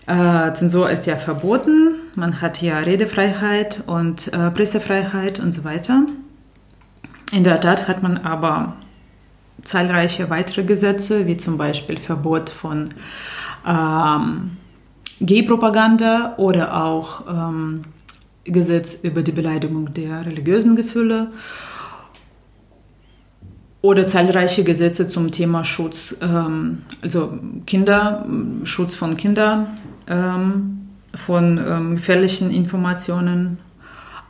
[0.07, 1.95] Äh, Zensur ist ja verboten.
[2.15, 6.03] Man hat ja Redefreiheit und äh, Pressefreiheit und so weiter.
[7.31, 8.75] In der Tat hat man aber
[9.63, 12.89] zahlreiche weitere Gesetze, wie zum Beispiel Verbot von
[13.67, 14.51] ähm,
[15.19, 17.85] Gay-Propaganda oder auch ähm,
[18.43, 21.31] Gesetz über die Beleidigung der religiösen Gefühle
[23.81, 28.25] oder zahlreiche Gesetze zum Thema Schutz, ähm, also Kinder,
[28.63, 29.67] Schutz von Kindern,
[30.07, 33.59] von ähm, gefährlichen Informationen,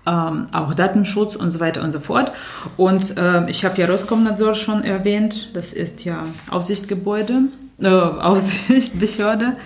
[0.06, 2.32] ähm, auch Datenschutz und so weiter und so fort.
[2.78, 7.44] Und äh, ich habe ja Roskomnadzor schon erwähnt, das ist ja Aufsichtsgebäude,
[7.82, 9.58] äh, Aufsichtsbehörde,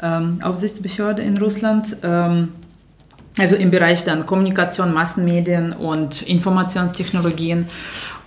[0.00, 1.96] ähm, Aufsichtsbehörde in Russland.
[2.02, 2.48] Ähm,
[3.38, 7.66] also im Bereich dann Kommunikation, Massenmedien und Informationstechnologien.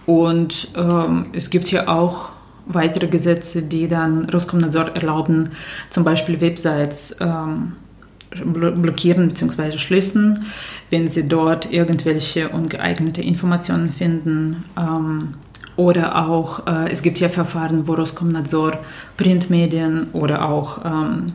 [0.07, 2.29] Und ähm, es gibt hier auch
[2.65, 5.51] weitere Gesetze, die dann Roskomnadzor erlauben,
[5.89, 7.73] zum Beispiel Websites ähm,
[8.43, 9.77] blockieren bzw.
[9.77, 10.45] schließen,
[10.89, 14.65] wenn sie dort irgendwelche ungeeignete Informationen finden.
[14.77, 15.35] Ähm,
[15.77, 18.79] oder auch, äh, es gibt ja Verfahren, wo Roskomnadzor
[19.17, 21.33] Printmedien oder auch ähm,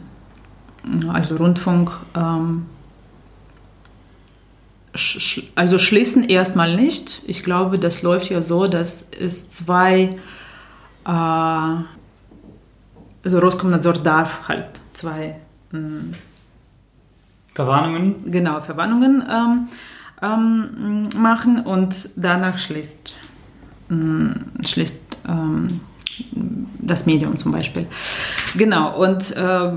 [1.12, 2.66] also Rundfunk ähm,
[5.54, 7.22] also schließen erstmal nicht.
[7.26, 10.16] Ich glaube, das läuft ja so, dass es zwei,
[13.22, 15.36] also Roskomnadzor darf halt zwei
[15.72, 16.12] ähm,
[17.54, 18.30] Verwarnungen.
[18.30, 19.68] Genau, Verwarnungen ähm,
[20.22, 23.18] ähm, machen und danach schließt,
[23.90, 25.80] äh, schließt ähm,
[26.78, 27.86] das Medium zum Beispiel.
[28.56, 29.72] Genau, und äh,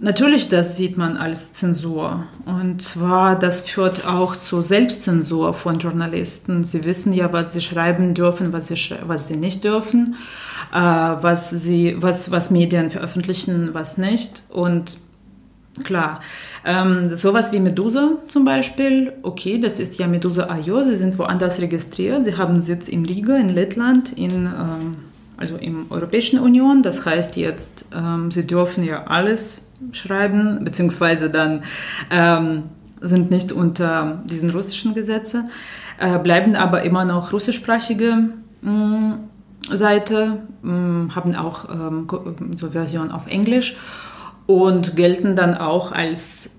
[0.00, 2.24] Natürlich, das sieht man als Zensur.
[2.46, 6.64] Und zwar, das führt auch zur Selbstzensur von Journalisten.
[6.64, 8.76] Sie wissen ja, was sie schreiben dürfen, was sie,
[9.06, 10.16] was sie nicht dürfen,
[10.72, 14.42] äh, was, sie, was, was Medien veröffentlichen, was nicht.
[14.50, 14.98] Und
[15.84, 16.20] klar,
[16.64, 22.24] ähm, sowas wie Medusa zum Beispiel, okay, das ist ja Medusa.io, sie sind woanders registriert,
[22.24, 24.46] sie haben Sitz in Riga, in Lettland, in...
[24.46, 24.96] Ähm,
[25.36, 26.84] also im Europäischen Union.
[26.84, 31.62] Das heißt jetzt, ähm, sie dürfen ja alles schreiben, beziehungsweise dann
[32.10, 32.64] ähm,
[33.00, 35.50] sind nicht unter diesen russischen Gesetzen,
[35.98, 38.30] äh, bleiben aber immer noch russischsprachige
[38.62, 39.18] mh, mm,
[39.70, 42.06] Seite, mh, mm, haben auch ähm,
[42.56, 43.76] so Version auf Englisch
[44.46, 46.50] und gelten dann auch als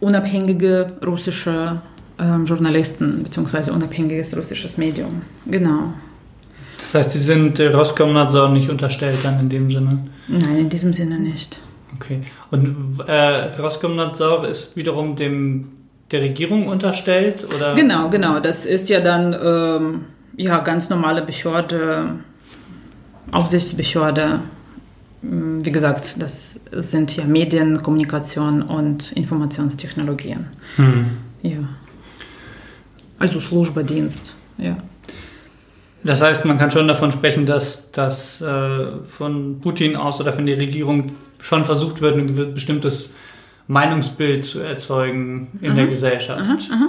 [0.00, 1.80] unabhängige russische
[2.18, 5.22] ähm, Journalisten beziehungsweise unabhängiges russisches Medium.
[5.46, 5.92] Genau.
[6.78, 10.06] Das heißt, Sie sind äh, Roskomnadzor nicht unterstellt dann in dem Sinne?
[10.28, 11.58] Nein, in diesem Sinne nicht.
[11.94, 12.22] Okay.
[12.50, 15.72] Und äh, Roskomnadzor ist wiederum dem
[16.10, 17.46] der Regierung unterstellt?
[17.54, 17.74] Oder?
[17.74, 18.40] Genau, genau.
[18.40, 20.04] Das ist ja dann ähm,
[20.36, 22.16] ja, ganz normale Behörde,
[23.32, 24.40] Aufsichtsbehörde.
[25.22, 30.46] Hm, wie gesagt, das sind ja Medien, Kommunikation und Informationstechnologien.
[30.76, 31.06] Hm.
[31.42, 31.58] Ja.
[33.18, 34.76] Also Slujba-Dienst, ja.
[36.04, 40.46] Das heißt, man kann schon davon sprechen, dass, dass äh, von Putin aus oder von
[40.46, 43.14] der Regierung schon versucht wird, ein bestimmtes
[43.68, 46.40] Meinungsbild zu erzeugen in aha, der Gesellschaft.
[46.40, 46.88] Aha, aha.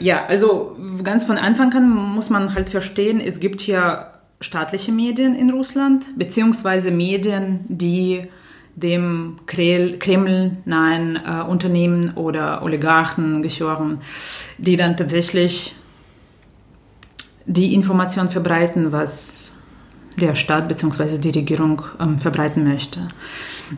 [0.00, 5.34] Ja, also ganz von Anfang an muss man halt verstehen, es gibt ja staatliche Medien
[5.34, 8.22] in Russland, beziehungsweise Medien, die
[8.76, 14.00] dem Kreml nahen äh, Unternehmen oder Oligarchen gehören,
[14.58, 15.74] die dann tatsächlich
[17.46, 19.40] die Information verbreiten, was
[20.16, 21.18] der Staat bzw.
[21.18, 23.08] die Regierung ähm, verbreiten möchte.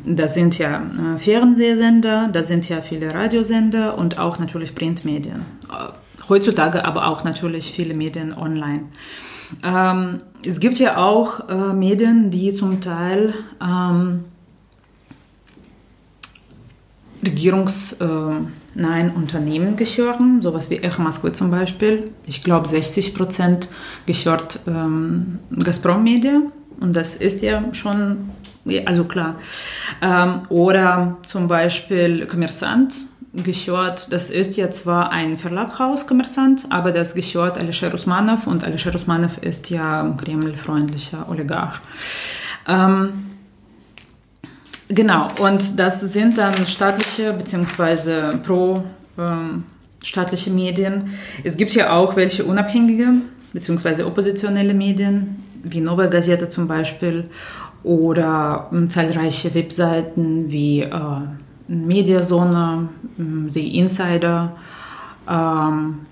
[0.05, 5.43] Das sind ja äh, Fernsehsender, das sind ja viele Radiosender und auch natürlich Printmedien.
[5.69, 8.85] Äh, heutzutage aber auch natürlich viele Medien online.
[9.63, 14.25] Ähm, es gibt ja auch äh, Medien, die zum Teil ähm,
[17.23, 17.93] Regierungs...
[17.95, 18.07] Äh,
[18.75, 22.11] nein Unternehmen gehören, sowas wie Echo Moskwe zum Beispiel.
[22.27, 23.69] Ich glaube, 60 Prozent
[24.07, 26.41] gehört ähm, Gazprom Media
[26.81, 28.31] und das ist ja schon,
[28.85, 29.37] also klar.
[30.01, 32.95] Ähm, oder zum Beispiel Kommersant
[33.33, 38.95] gehört, das ist ja zwar ein Verlaghaus Kommersant, aber das gehört Alisher Usmanov und Alisher
[38.95, 41.81] Usmanov ist ja Kreml-freundlicher Oligarch.
[42.69, 43.33] Ähm,
[44.95, 48.37] Genau, und das sind dann staatliche bzw.
[48.45, 48.85] pro
[49.19, 49.65] ähm,
[50.03, 51.15] staatliche Medien.
[51.45, 53.09] Es gibt ja auch welche unabhängige
[53.55, 54.03] bzw.
[54.03, 57.25] oppositionelle Medien, wie Nova Gazeta zum Beispiel,
[57.83, 60.91] oder ähm, zahlreiche Webseiten wie äh,
[61.69, 62.89] Mediazone,
[63.49, 64.53] The Insider.
[65.29, 66.07] Ähm,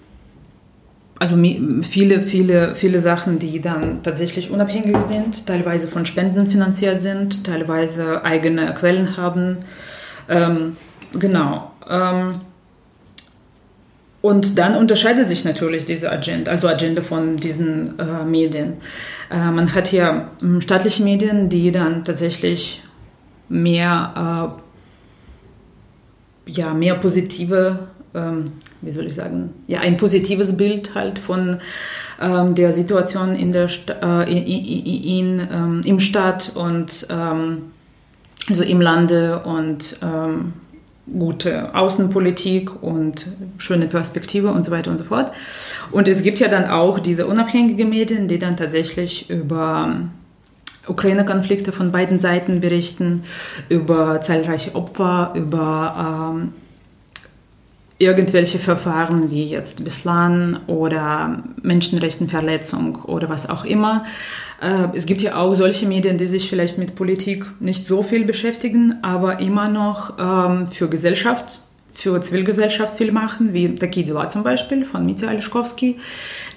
[1.19, 1.37] also
[1.83, 8.25] viele, viele, viele Sachen, die dann tatsächlich unabhängig sind, teilweise von Spenden finanziert sind, teilweise
[8.25, 9.59] eigene Quellen haben.
[10.31, 10.77] Ähm,
[11.13, 11.73] genau.
[11.89, 12.41] Ähm,
[14.23, 18.75] und dann unterscheidet sich natürlich diese Agenda, also Agenda von diesen äh, Medien.
[19.31, 22.83] Äh, man hat ja hm, staatliche Medien, die dann tatsächlich
[23.49, 24.55] mehr,
[26.47, 27.79] äh, ja, mehr positive,
[28.15, 28.53] ähm,
[28.83, 31.59] wie soll ich sagen, ja, ein positives Bild halt von
[32.21, 37.73] ähm, der Situation in der St äh, in, in, in ähm, im Staat und ähm,
[38.49, 40.53] also im Lande und ähm,
[41.19, 43.27] gute Außenpolitik und
[43.59, 45.33] schöne Perspektive und so weiter und so fort.
[45.91, 50.01] Und es gibt ja dann auch diese unabhängigen Medien, die dann tatsächlich über
[50.87, 53.25] Ukraine-Konflikte von beiden Seiten berichten,
[53.69, 56.53] über zahlreiche Opfer, über ähm,
[57.99, 64.07] irgendwelche Verfahren wie jetzt bislang oder Menschenrechtenverletzung oder was auch immer.
[64.61, 68.25] Äh, es gibt ja auch solche Medien, die sich vielleicht mit Politik nicht so viel
[68.25, 71.61] beschäftigen, aber immer noch ähm, für Gesellschaft,
[71.93, 75.99] für Zivilgesellschaft viel machen, wie Taki zum Beispiel von Mitya Alischkowski.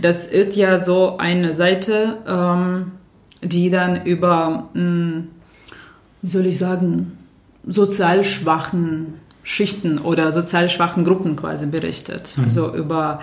[0.01, 2.91] Das ist ja so eine Seite, ähm,
[3.41, 5.29] die dann über, hm,
[6.21, 7.17] wie soll ich sagen,
[7.65, 12.33] sozial schwachen Schichten oder sozial schwachen Gruppen quasi berichtet.
[12.37, 12.43] Mhm.
[12.45, 13.19] Also über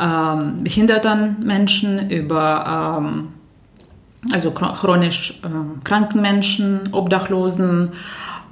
[0.00, 3.28] ähm, behinderten Menschen, über ähm,
[4.32, 7.90] also chronisch äh, kranken Menschen, Obdachlosen,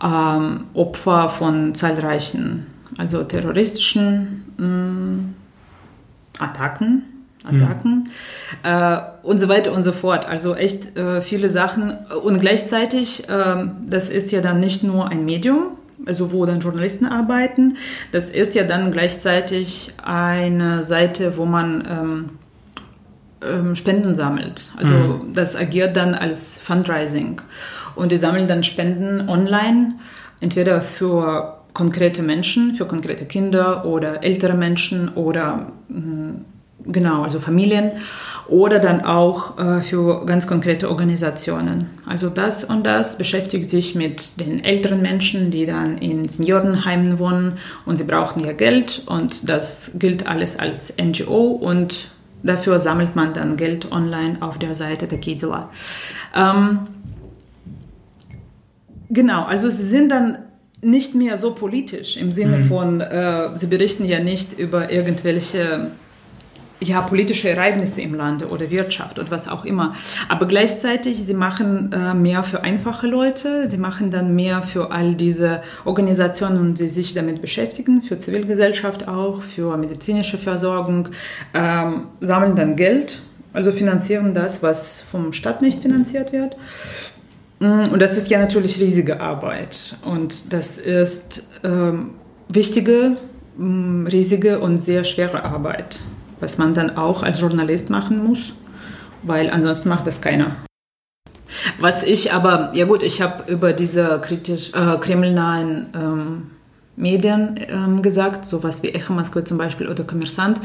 [0.02, 2.66] ähm, Opfer von zahlreichen
[2.98, 5.34] also terroristischen
[6.38, 7.04] äh, Attacken.
[7.44, 8.06] Attacken mhm.
[8.62, 10.28] äh, und so weiter und so fort.
[10.28, 11.92] Also echt äh, viele Sachen.
[12.22, 15.72] Und gleichzeitig, ähm, das ist ja dann nicht nur ein Medium,
[16.06, 17.78] also wo dann Journalisten arbeiten.
[18.12, 22.30] Das ist ja dann gleichzeitig eine Seite, wo man
[23.46, 24.72] ähm, Spenden sammelt.
[24.76, 25.34] Also mhm.
[25.34, 27.40] das agiert dann als Fundraising.
[27.94, 29.94] Und die sammeln dann Spenden online,
[30.40, 36.34] entweder für konkrete Menschen, für konkrete Kinder oder ältere Menschen oder mh,
[36.86, 37.92] genau, also Familien
[38.48, 41.86] oder dann auch äh, für ganz konkrete Organisationen.
[42.06, 47.58] Also das und das beschäftigt sich mit den älteren Menschen, die dann in Seniorenheimen wohnen
[47.86, 52.08] und sie brauchen ja Geld und das gilt alles als NGO und
[52.42, 55.70] dafür sammelt man dann Geld online auf der Seite der Kizela.
[56.34, 56.80] Ähm,
[59.10, 60.38] genau, also sie sind dann
[60.80, 62.64] nicht mehr so politisch im Sinne mhm.
[62.64, 65.92] von, äh, sie berichten ja nicht über irgendwelche
[66.82, 69.94] ja, politische Ereignisse im Lande oder Wirtschaft oder was auch immer.
[70.28, 75.14] Aber gleichzeitig, sie machen äh, mehr für einfache Leute, sie machen dann mehr für all
[75.14, 81.08] diese Organisationen, die sich damit beschäftigen, für Zivilgesellschaft auch, für medizinische Versorgung,
[81.54, 86.56] ähm, sammeln dann Geld, also finanzieren das, was vom Staat nicht finanziert wird.
[87.60, 89.96] Mm, und das ist ja natürlich riesige Arbeit.
[90.04, 92.10] Und das ist ähm,
[92.48, 93.16] wichtige,
[93.56, 96.00] mm, riesige und sehr schwere Arbeit
[96.42, 98.52] was man dann auch als Journalist machen muss,
[99.22, 100.56] weil ansonsten macht das keiner.
[101.78, 106.50] Was ich aber, ja gut, ich habe über diese kritisch, äh, kremlnahen ähm,
[106.96, 110.60] Medien ähm, gesagt, sowas wie Echo Moskwa zum Beispiel oder Kommersant,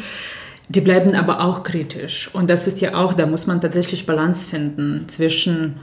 [0.68, 2.30] die bleiben aber auch kritisch.
[2.34, 5.80] Und das ist ja auch, da muss man tatsächlich Balance finden zwischen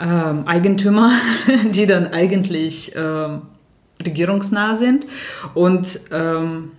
[0.00, 1.12] ähm, Eigentümer,
[1.70, 3.42] die dann eigentlich ähm,
[4.02, 5.06] regierungsnah sind
[5.52, 6.70] und ähm,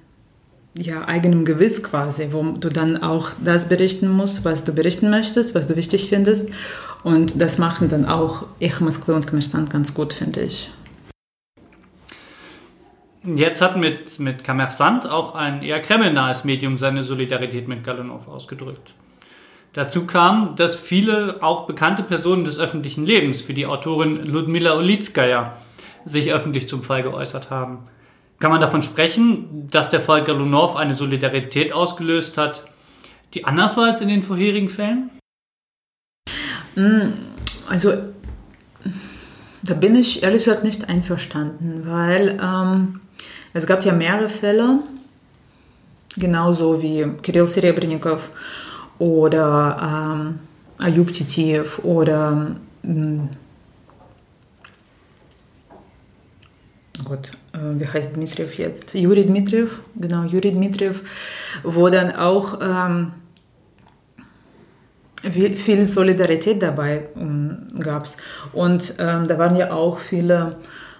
[0.77, 5.55] ja, eigenem Gewiss quasi, wo du dann auch das berichten musst, was du berichten möchtest,
[5.55, 6.51] was du wichtig findest.
[7.03, 10.69] Und das machen dann auch ich, Moskwa und Kommersant ganz gut, finde ich.
[13.23, 18.93] Jetzt hat mit, mit Kommersant auch ein eher kremlnahes Medium seine Solidarität mit Galunov ausgedrückt.
[19.73, 25.57] Dazu kam, dass viele auch bekannte Personen des öffentlichen Lebens, wie die Autorin Ludmila Ulitskaya,
[26.05, 27.79] sich öffentlich zum Fall geäußert haben.
[28.39, 32.65] Kann man davon sprechen, dass der Fall Galunov eine Solidarität ausgelöst hat,
[33.33, 35.09] die anders war als in den vorherigen Fällen?
[36.75, 37.13] Mm,
[37.69, 37.93] also,
[39.63, 43.01] da bin ich ehrlich gesagt nicht einverstanden, weil ähm,
[43.53, 44.79] es gab ja mehrere Fälle,
[46.17, 48.29] genauso wie Kirill Serebrennikov
[48.99, 50.39] oder ähm,
[50.77, 53.29] Ayub Titiev oder ähm,
[57.03, 57.44] Gott, äh,
[57.77, 58.93] wie heißt Dmitriev jetzt?
[58.93, 61.01] Juri Dmitriev, genau, Juri Dmitriev,
[61.63, 63.11] wo dann auch ähm,
[65.31, 68.07] viel Solidarität dabei ähm, gab.
[68.53, 70.57] Und ähm, da waren ja auch viele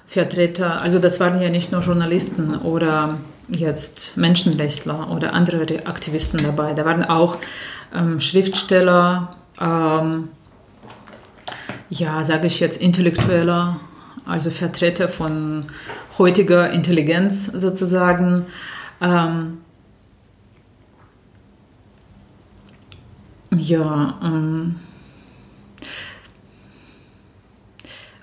[0.08, 3.18] Vertreter, also das waren ja nicht nur Journalisten oder
[3.50, 7.38] jetzt Menschenrechtler oder andere Aktivisten dabei, da waren auch
[7.94, 10.30] ähm, Schriftsteller, ähm,
[11.90, 13.80] ja, sage ich jetzt Intellektueller,
[14.26, 15.66] also Vertreter von
[16.18, 18.46] heutiger Intelligenz sozusagen.
[19.02, 19.60] Ähm,
[23.56, 24.76] ja, ähm,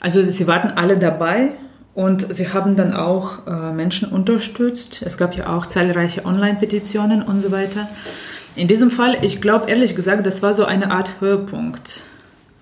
[0.01, 1.53] also sie waren alle dabei
[1.95, 5.03] und sie haben dann auch äh, Menschen unterstützt.
[5.05, 7.89] Es gab ja auch zahlreiche Online-Petitionen und so weiter.
[8.57, 12.05] In diesem Fall, ich glaube ehrlich gesagt, das war so eine Art Höhepunkt,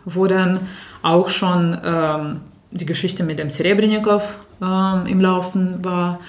[0.05, 0.61] wo dann
[1.03, 2.41] auch schon ähm,
[2.71, 4.23] die Geschichte mit dem Serebrennikov
[4.62, 6.21] ähm, im Laufen war.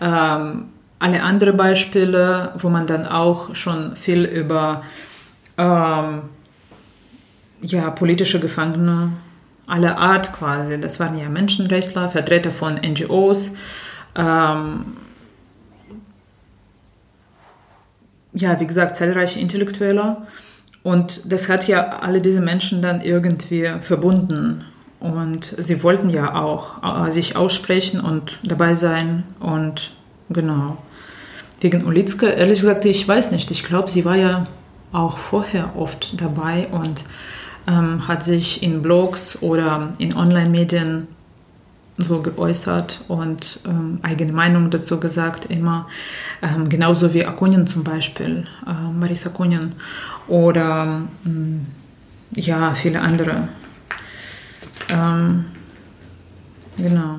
[0.00, 0.66] Ähm,
[0.98, 4.82] alle anderen Beispiele, wo man dann auch schon viel über
[5.58, 6.22] ähm,
[7.60, 9.12] ja, politische Gefangene
[9.66, 13.52] aller Art quasi, das waren ja Menschenrechtler, Vertreter von NGOs,
[14.14, 14.96] ähm,
[18.32, 20.18] ja, wie gesagt, zahlreiche Intellektuelle.
[20.82, 24.64] Und das hat ja alle diese Menschen dann irgendwie verbunden.
[25.00, 29.24] Und sie wollten ja auch äh, sich aussprechen und dabei sein.
[29.40, 29.92] Und
[30.30, 30.78] genau.
[31.60, 33.50] Wegen Ulitske, ehrlich gesagt, ich weiß nicht.
[33.50, 34.46] Ich glaube, sie war ja
[34.92, 37.04] auch vorher oft dabei und
[37.68, 41.08] ähm, hat sich in Blogs oder in Online-Medien
[41.98, 45.86] so geäußert und ähm, eigene Meinung dazu gesagt immer.
[46.42, 49.72] Ähm, genauso wie Akunin zum Beispiel, äh, Marisa Akunin
[50.28, 51.66] oder ähm,
[52.32, 53.48] ja, viele andere.
[54.90, 55.46] Ähm,
[56.76, 57.18] genau.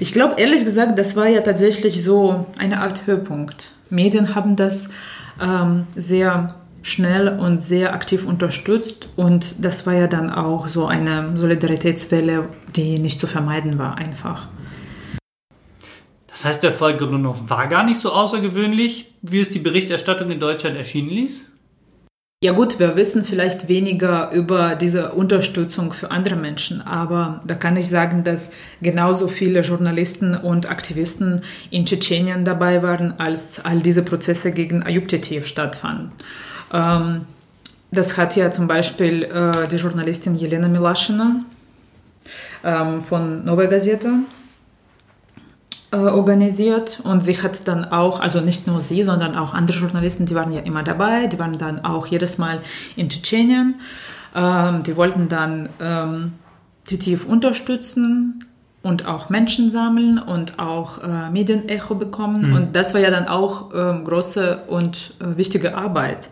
[0.00, 3.72] Ich glaube, ehrlich gesagt, das war ja tatsächlich so eine Art Höhepunkt.
[3.90, 4.90] Medien haben das
[5.40, 9.08] ähm, sehr schnell und sehr aktiv unterstützt.
[9.16, 14.48] Und das war ja dann auch so eine Solidaritätswelle, die nicht zu vermeiden war einfach.
[16.28, 20.38] Das heißt, der Fall Grunov war gar nicht so außergewöhnlich, wie es die Berichterstattung in
[20.38, 21.40] Deutschland erschienen ließ?
[22.42, 27.78] Ja gut, wir wissen vielleicht weniger über diese Unterstützung für andere Menschen, aber da kann
[27.78, 28.50] ich sagen, dass
[28.82, 35.08] genauso viele Journalisten und Aktivisten in Tschetschenien dabei waren, als all diese Prozesse gegen Ayub
[35.08, 36.12] Titiev stattfanden.
[36.74, 37.22] Ähm,
[37.90, 41.42] das hat ja zum Beispiel äh, die Journalistin Jelena Milaschina
[42.62, 44.10] ähm, von Novaya Gazeta
[45.96, 50.26] äh, organisiert und sie hat dann auch, also nicht nur sie, sondern auch andere Journalisten,
[50.26, 52.60] die waren ja immer dabei, die waren dann auch jedes Mal
[52.96, 53.76] in Tschetschenien.
[54.34, 56.32] Ähm, die wollten dann ähm,
[56.84, 58.44] Titiev unterstützen
[58.82, 62.50] und auch Menschen sammeln und auch äh, Medienecho bekommen.
[62.50, 62.56] Mhm.
[62.56, 66.28] Und das war ja dann auch ähm, große und äh, wichtige Arbeit.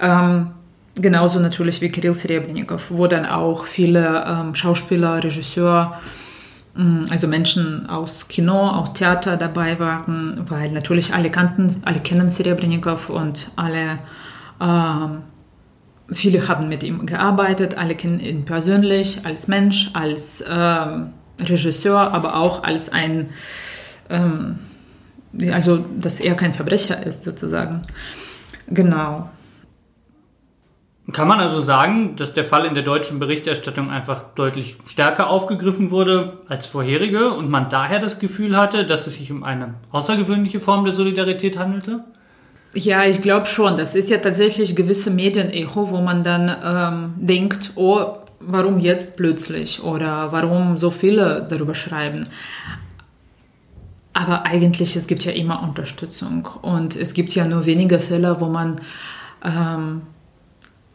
[0.00, 0.48] Ähm,
[0.94, 5.98] genauso natürlich wie Kirill Serebrennikov, wo dann auch viele ähm, Schauspieler, Regisseur,
[7.10, 13.10] also Menschen aus Kino, aus Theater dabei waren, weil natürlich alle kannten, alle kennen Serebrennikov
[13.10, 13.98] und alle,
[14.60, 15.22] ähm,
[16.10, 22.36] viele haben mit ihm gearbeitet, alle kennen ihn persönlich als Mensch, als ähm, Regisseur, aber
[22.36, 23.30] auch als ein,
[24.08, 24.58] ähm,
[25.52, 27.82] also dass er kein Verbrecher ist sozusagen.
[28.68, 29.28] Genau.
[31.12, 35.90] Kann man also sagen, dass der Fall in der deutschen Berichterstattung einfach deutlich stärker aufgegriffen
[35.90, 40.60] wurde als vorherige und man daher das Gefühl hatte, dass es sich um eine außergewöhnliche
[40.60, 42.04] Form der Solidarität handelte?
[42.74, 43.76] Ja, ich glaube schon.
[43.76, 49.82] Das ist ja tatsächlich gewisse Medienecho, wo man dann ähm, denkt, oh, warum jetzt plötzlich
[49.82, 52.26] oder warum so viele darüber schreiben.
[54.12, 58.46] Aber eigentlich, es gibt ja immer Unterstützung und es gibt ja nur wenige Fälle, wo
[58.46, 58.80] man
[59.44, 60.02] ähm,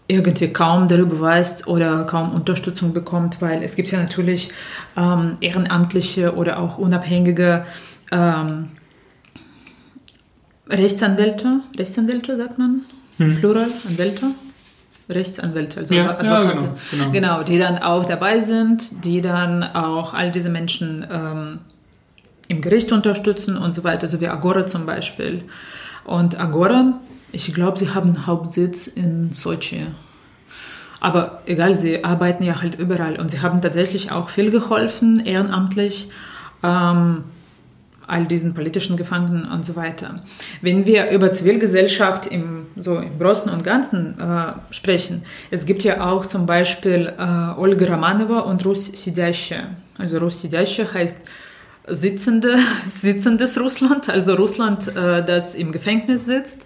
[0.08, 4.52] irgendwie kaum darüber weiß oder kaum Unterstützung bekommt, weil es gibt ja natürlich
[4.96, 7.66] ähm, ehrenamtliche oder auch unabhängige
[8.12, 8.70] ähm,
[10.70, 12.82] Rechtsanwälte, Rechtsanwälte sagt man,
[13.18, 13.36] hm.
[13.36, 14.28] Plural, Anwälte,
[15.10, 17.12] Rechtsanwälte, also ja, Advokate, ja, genau, genau.
[17.12, 21.60] genau, die dann auch dabei sind, die dann auch all diese Menschen ähm,
[22.48, 25.44] im Gericht unterstützen und so weiter, so wie Agora zum Beispiel.
[26.04, 27.00] Und Agora
[27.36, 29.88] ich glaube, sie haben Hauptsitz in Sochi.
[31.02, 36.10] Aber egal, sie arbeiten ja halt überall und sie haben tatsächlich auch viel geholfen, ehrenamtlich,
[36.64, 37.26] ähm,
[38.08, 40.22] all diesen politischen Gefangenen und so weiter.
[40.62, 46.10] Wenn wir über Zivilgesellschaft im, so im Großen und Ganzen äh, sprechen, es gibt ja
[46.10, 49.64] auch zum Beispiel äh, Olga Romanova und Rus Sidasche.
[49.98, 51.20] Also Rus Sidasche heißt
[51.88, 52.58] sitzende,
[52.90, 56.66] sitzendes Russland, also Russland, äh, das im Gefängnis sitzt.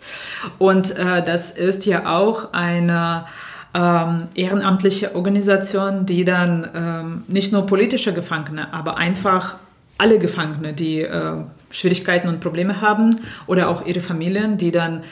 [0.57, 3.25] Und äh, das ist ja auch eine
[3.73, 9.55] ähm, ehrenamtliche Organisation, die dann ähm, nicht nur politische Gefangene, aber einfach
[9.97, 11.33] alle Gefangene, die äh,
[11.71, 13.17] Schwierigkeiten und Probleme haben
[13.47, 15.03] oder auch ihre Familien, die dann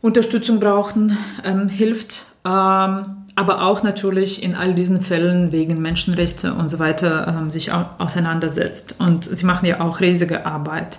[0.00, 2.24] Unterstützung brauchen, ähm, hilft.
[2.44, 7.71] Ähm, aber auch natürlich in all diesen Fällen wegen Menschenrechte und so weiter ähm, sich
[7.71, 8.95] auseinandersetzt.
[8.97, 10.97] Und sie machen ja auch riesige Arbeit.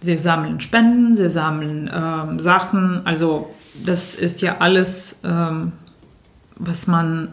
[0.00, 3.06] Sie sammeln Spenden, sie sammeln ähm, Sachen.
[3.06, 5.72] Also das ist ja alles, ähm,
[6.56, 7.28] was man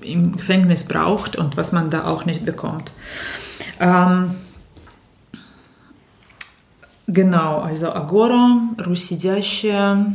[0.00, 2.92] im Gefängnis braucht und was man da auch nicht bekommt.
[3.78, 4.32] Ähm,
[7.06, 10.06] genau, also Agora, Russидящая,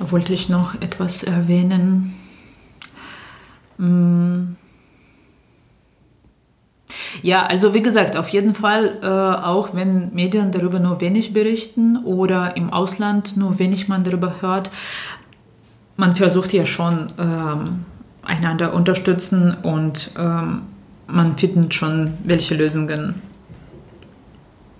[0.00, 2.14] wollte ich noch etwas erwähnen.
[3.78, 4.56] Mm.
[7.22, 11.96] Ja, also wie gesagt, auf jeden Fall, äh, auch wenn Medien darüber nur wenig berichten
[12.04, 14.70] oder im Ausland nur wenig man darüber hört,
[15.96, 17.84] man versucht ja schon ähm,
[18.22, 20.62] einander unterstützen und ähm,
[21.08, 23.16] man findet schon welche Lösungen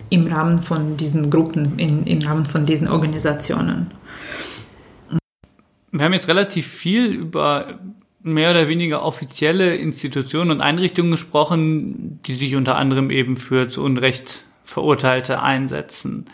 [0.09, 3.91] im Rahmen von diesen Gruppen, in, im Rahmen von diesen Organisationen.
[5.91, 7.79] Wir haben jetzt relativ viel über
[8.21, 13.83] mehr oder weniger offizielle Institutionen und Einrichtungen gesprochen, die sich unter anderem eben für zu
[13.83, 16.25] Unrecht Verurteilte einsetzen.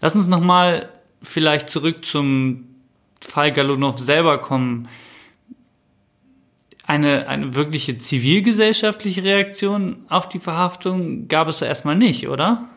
[0.00, 0.88] Lass uns nochmal
[1.22, 2.64] vielleicht zurück zum
[3.20, 4.88] Fall Galunov selber kommen.
[6.86, 12.68] Eine, eine wirkliche zivilgesellschaftliche Reaktion auf die Verhaftung gab es ja erstmal nicht, oder?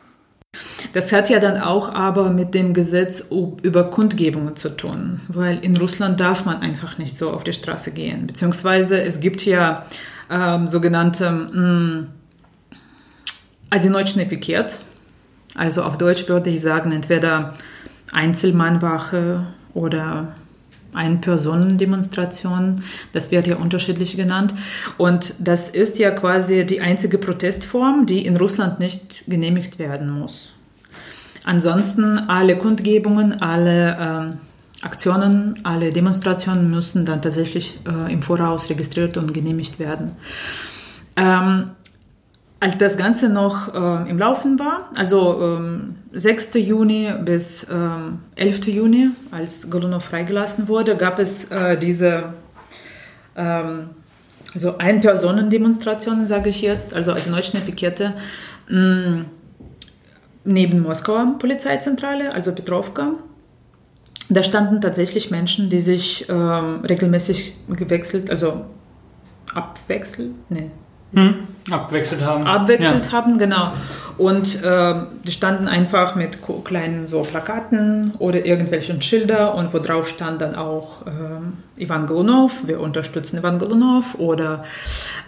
[0.93, 3.29] Das hat ja dann auch aber mit dem Gesetz
[3.61, 7.91] über Kundgebungen zu tun, weil in Russland darf man einfach nicht so auf die Straße
[7.91, 8.27] gehen.
[8.27, 9.85] Beziehungsweise es gibt ja
[10.29, 12.07] ähm, sogenannte mm,
[13.69, 14.79] also Asinochne Piket.
[15.55, 17.53] Also auf Deutsch würde ich sagen, entweder
[18.11, 20.35] Einzelmannwache oder
[20.97, 22.83] ein-Personen-Demonstration.
[23.13, 24.53] Das wird ja unterschiedlich genannt.
[24.97, 30.51] Und das ist ja quasi die einzige Protestform, die in Russland nicht genehmigt werden muss.
[31.45, 39.17] Ansonsten alle Kundgebungen, alle äh, Aktionen, alle Demonstrationen müssen dann tatsächlich äh, im Voraus registriert
[39.17, 40.11] und genehmigt werden.
[41.15, 41.71] Ähm,
[42.59, 46.55] als das Ganze noch äh, im Laufen war, also ähm, 6.
[46.55, 48.67] Juni bis ähm, 11.
[48.67, 52.33] Juni, als Golunov freigelassen wurde, gab es äh, diese
[53.35, 53.89] ähm,
[54.53, 58.13] also Ein-Personen-Demonstrationen, sage ich jetzt, also als Neutschne Pikette,
[58.69, 59.25] mh,
[60.43, 63.13] neben Moskauer Polizeizentrale, also Petrovka.
[64.29, 68.65] Da standen tatsächlich Menschen, die sich ähm, regelmäßig gewechselt, also
[69.53, 70.71] abwechseln, nee.
[71.13, 71.35] Hm,
[71.71, 72.45] abwechselt haben.
[72.45, 73.11] Abwechselt ja.
[73.11, 73.71] haben, genau.
[74.17, 74.95] Und äh,
[75.25, 80.55] die standen einfach mit kleinen so Plakaten oder irgendwelchen Schilder und wo drauf stand dann
[80.55, 84.63] auch äh, Ivan Golunov, wir unterstützen Ivan Golunov oder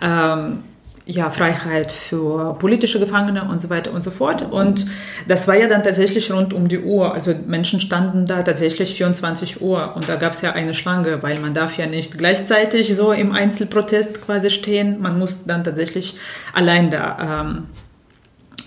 [0.01, 0.63] ähm,
[1.09, 4.43] ja, Freiheit für politische Gefangene und so weiter und so fort.
[4.51, 4.85] Und
[5.27, 7.13] das war ja dann tatsächlich rund um die Uhr.
[7.15, 11.39] Also Menschen standen da tatsächlich 24 Uhr und da gab es ja eine Schlange, weil
[11.39, 15.01] man darf ja nicht gleichzeitig so im Einzelprotest quasi stehen.
[15.01, 16.15] Man muss dann tatsächlich
[16.53, 17.63] allein da ähm,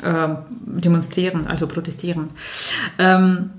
[0.03, 0.34] äh,
[0.80, 2.30] demonstrieren, also protestieren.
[2.99, 3.51] Ähm,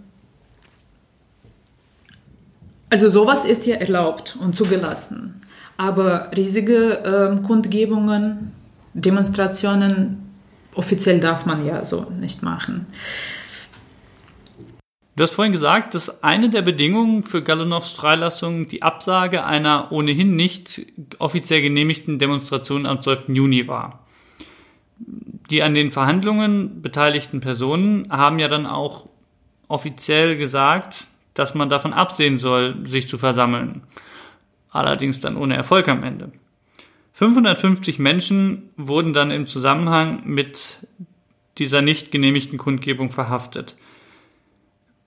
[2.89, 5.41] also sowas ist ja erlaubt und zugelassen.
[5.77, 8.51] Aber riesige äh, Kundgebungen,
[8.93, 10.33] Demonstrationen
[10.75, 12.87] offiziell darf man ja so nicht machen.
[15.15, 20.35] Du hast vorhin gesagt, dass eine der Bedingungen für Galunovs Freilassung die Absage einer ohnehin
[20.35, 20.87] nicht
[21.19, 23.29] offiziell genehmigten Demonstration am 12.
[23.29, 24.07] Juni war.
[24.97, 29.07] Die an den Verhandlungen beteiligten Personen haben ja dann auch
[29.67, 33.83] offiziell gesagt, dass man davon absehen soll, sich zu versammeln.
[34.71, 36.31] Allerdings dann ohne Erfolg am Ende.
[37.13, 40.79] 550 Menschen wurden dann im Zusammenhang mit
[41.59, 43.75] dieser nicht genehmigten Kundgebung verhaftet.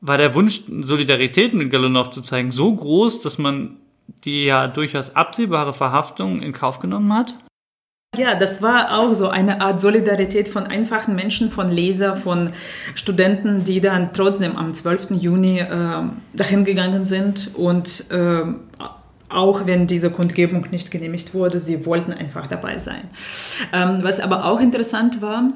[0.01, 3.77] War der Wunsch, Solidarität mit Galunov zu zeigen, so groß, dass man
[4.25, 7.35] die ja durchaus absehbare Verhaftung in Kauf genommen hat?
[8.17, 12.53] Ja, das war auch so eine Art Solidarität von einfachen Menschen, von Leser, von
[12.95, 15.11] Studenten, die dann trotzdem am 12.
[15.11, 16.03] Juni äh,
[16.33, 18.45] dahin gegangen sind und äh,
[19.29, 23.03] auch wenn diese Kundgebung nicht genehmigt wurde, sie wollten einfach dabei sein.
[23.73, 25.53] Ähm, was aber auch interessant war,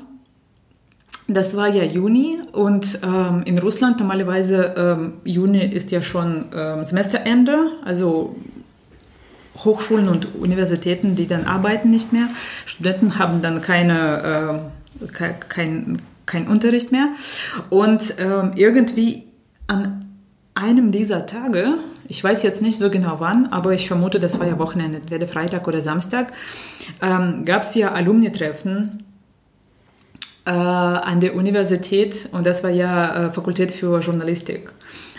[1.29, 6.83] das war ja Juni und ähm, in Russland normalerweise ähm, Juni ist ja schon ähm,
[6.83, 8.35] Semesterende, also
[9.59, 12.29] Hochschulen und Universitäten, die dann arbeiten nicht mehr.
[12.67, 14.63] Studenten haben dann keine,
[15.03, 15.07] äh,
[15.49, 17.09] kein, kein Unterricht mehr.
[17.69, 19.25] Und ähm, irgendwie
[19.67, 20.07] an
[20.55, 21.75] einem dieser Tage
[22.11, 25.29] ich weiß jetzt nicht so genau wann, aber ich vermute, das war ja Wochenende, entweder
[25.29, 26.33] Freitag oder Samstag,
[27.01, 29.05] ähm, gab es ja Alumni-Treffen
[30.45, 34.73] äh, an der Universität und das war ja äh, Fakultät für Journalistik.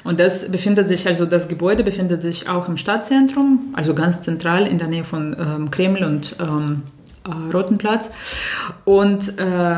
[0.04, 4.68] Und das befindet sich, also das Gebäude befindet sich auch im Stadtzentrum, also ganz zentral
[4.68, 6.84] in der Nähe von ähm, Kreml und ähm,
[7.24, 8.12] äh, Rotenplatz.
[8.84, 9.76] Und äh,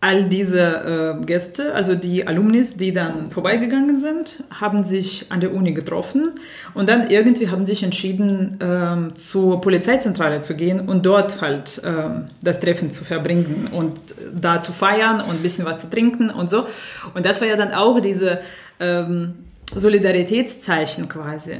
[0.00, 5.54] all diese äh, Gäste, also die Alumnis, die dann vorbeigegangen sind, haben sich an der
[5.54, 6.32] Uni getroffen
[6.74, 12.26] und dann irgendwie haben sich entschieden, ähm, zur Polizeizentrale zu gehen und dort halt ähm,
[12.42, 13.98] das Treffen zu verbringen und
[14.34, 16.66] da zu feiern und ein bisschen was zu trinken und so.
[17.14, 18.40] Und das war ja dann auch diese
[18.78, 19.34] ähm,
[19.72, 21.56] Solidaritätszeichen quasi.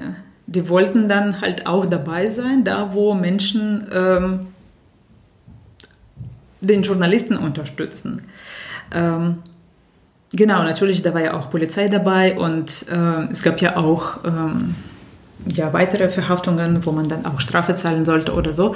[0.47, 4.47] Die wollten dann halt auch dabei sein, da wo Menschen ähm,
[6.67, 8.23] den Journalisten unterstützen.
[8.95, 9.39] Ähm,
[10.33, 14.75] genau, natürlich, da war ja auch Polizei dabei und äh, es gab ja auch ähm,
[15.49, 18.75] ja, weitere Verhaftungen, wo man dann auch Strafe zahlen sollte oder so.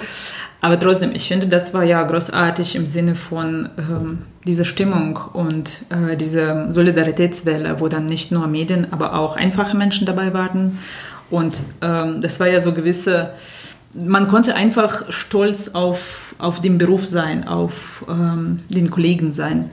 [0.61, 5.85] Aber trotzdem, ich finde, das war ja großartig im Sinne von ähm, dieser Stimmung und
[5.91, 10.79] äh, diese Solidaritätswelle, wo dann nicht nur Medien, aber auch einfache Menschen dabei waren.
[11.31, 13.33] Und ähm, das war ja so gewisse
[13.93, 19.71] man konnte einfach stolz auf, auf den Beruf sein, auf ähm, den Kollegen sein.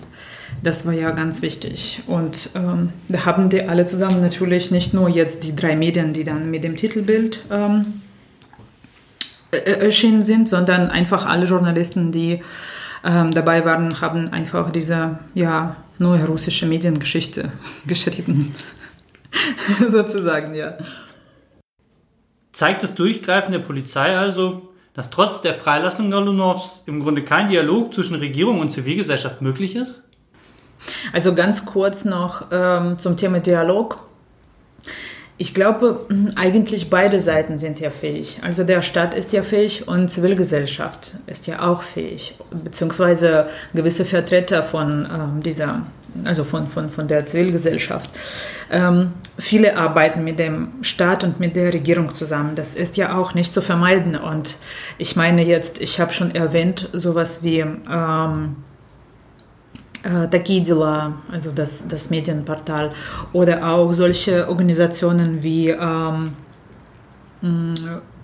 [0.63, 2.01] Das war ja ganz wichtig.
[2.07, 6.23] Und ähm, da haben die alle zusammen natürlich nicht nur jetzt die drei Medien, die
[6.23, 8.01] dann mit dem Titelbild ähm,
[9.51, 12.41] erschienen sind, sondern einfach alle Journalisten, die
[13.05, 17.51] ähm, dabei waren, haben einfach diese ja, neue russische Mediengeschichte
[17.85, 18.55] geschrieben.
[19.89, 20.73] Sozusagen, ja.
[22.57, 27.93] Zeigt das Durchgreifen der Polizei also, dass trotz der Freilassung Galunovs im Grunde kein Dialog
[27.93, 30.01] zwischen Regierung und Zivilgesellschaft möglich ist?
[31.13, 33.99] Also ganz kurz noch ähm, zum Thema Dialog.
[35.37, 38.39] Ich glaube, eigentlich beide Seiten sind ja fähig.
[38.41, 43.45] Also der Staat ist ja fähig und Zivilgesellschaft ist ja auch fähig, beziehungsweise
[43.75, 45.83] gewisse Vertreter von ähm, dieser
[46.25, 48.09] also von, von, von der Zivilgesellschaft.
[48.71, 52.55] Ähm, viele arbeiten mit dem Staat und mit der Regierung zusammen.
[52.55, 54.15] Das ist ja auch nicht zu vermeiden.
[54.15, 54.57] Und
[54.97, 58.55] ich meine jetzt, ich habe schon erwähnt, sowas wie ähm,
[60.03, 62.91] äh, Takidila, also das, das Medienportal,
[63.33, 66.33] oder auch solche Organisationen wie, ähm,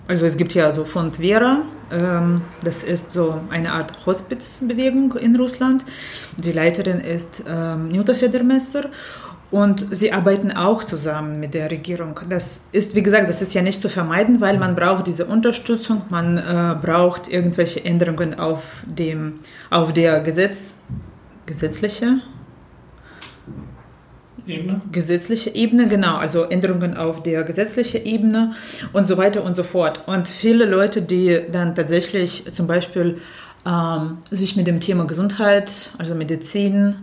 [0.06, 5.36] also es gibt ja so Fond Vera, ähm, das ist so eine Art Hospizbewegung in
[5.36, 5.84] Russland.
[6.36, 8.90] Die Leiterin ist ähm, Njuta Federmesser
[9.50, 12.20] und sie arbeiten auch zusammen mit der Regierung.
[12.28, 16.02] Das ist, wie gesagt, das ist ja nicht zu vermeiden, weil man braucht diese Unterstützung,
[16.10, 19.40] man äh, braucht irgendwelche Änderungen auf, dem,
[19.70, 20.76] auf der Gesetz,
[21.46, 22.20] gesetzliche
[24.46, 24.80] Ebene?
[24.92, 28.54] Gesetzliche Ebene, genau, also Änderungen auf der gesetzlichen Ebene
[28.92, 30.00] und so weiter und so fort.
[30.06, 33.18] Und viele Leute, die dann tatsächlich zum Beispiel
[33.66, 36.96] ähm, sich mit dem Thema Gesundheit, also Medizin,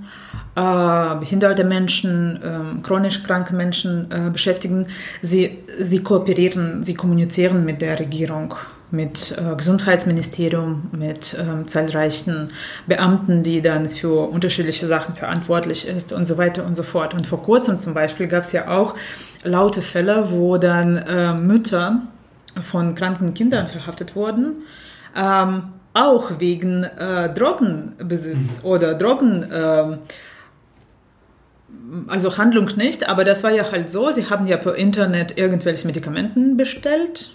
[0.56, 4.88] äh, behinderte Menschen, äh, chronisch kranke Menschen äh, beschäftigen,
[5.22, 8.54] sie, sie kooperieren, sie kommunizieren mit der Regierung
[8.92, 12.50] mit äh, Gesundheitsministerium, mit ähm, zahlreichen
[12.88, 17.14] Beamten, die dann für unterschiedliche Sachen verantwortlich ist und so weiter und so fort.
[17.14, 18.96] Und vor kurzem zum Beispiel gab es ja auch
[19.44, 22.02] laute Fälle, wo dann äh, Mütter
[22.62, 24.64] von kranken Kindern verhaftet wurden.
[25.16, 25.64] Ähm,
[25.94, 28.70] auch wegen äh, Drogenbesitz mhm.
[28.70, 29.98] oder Drogen, äh,
[32.08, 35.86] also Handlung nicht, aber das war ja halt so, sie haben ja per Internet irgendwelche
[35.88, 37.32] Medikamenten bestellt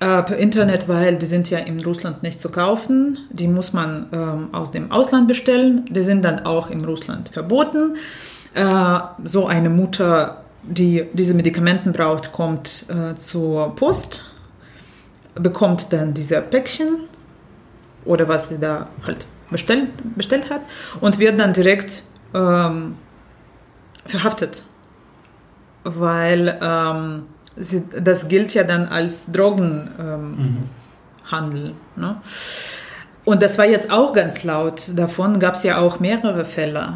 [0.00, 3.18] äh, per Internet, weil die sind ja in Russland nicht zu kaufen.
[3.30, 5.84] Die muss man ähm, aus dem Ausland bestellen.
[5.88, 7.96] Die sind dann auch in Russland verboten.
[8.54, 14.32] Äh, so eine Mutter, die diese Medikamenten braucht, kommt äh, zur Post,
[15.34, 17.08] bekommt dann diese Päckchen
[18.04, 20.62] oder was sie da halt bestellt, bestellt hat
[21.00, 22.02] und wird dann direkt
[22.34, 22.96] ähm,
[24.06, 24.62] verhaftet,
[25.84, 27.26] weil ähm,
[27.56, 29.94] sie, das gilt ja dann als Drogenhandel.
[29.98, 30.64] Ähm,
[31.30, 31.74] mhm.
[31.96, 32.20] ne?
[33.24, 34.90] Und das war jetzt auch ganz laut.
[34.94, 36.94] Davon gab es ja auch mehrere Fälle.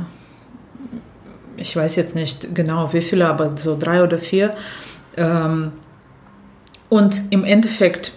[1.56, 4.54] Ich weiß jetzt nicht genau wie viele, aber so drei oder vier.
[5.16, 5.72] Ähm,
[6.88, 8.12] und im Endeffekt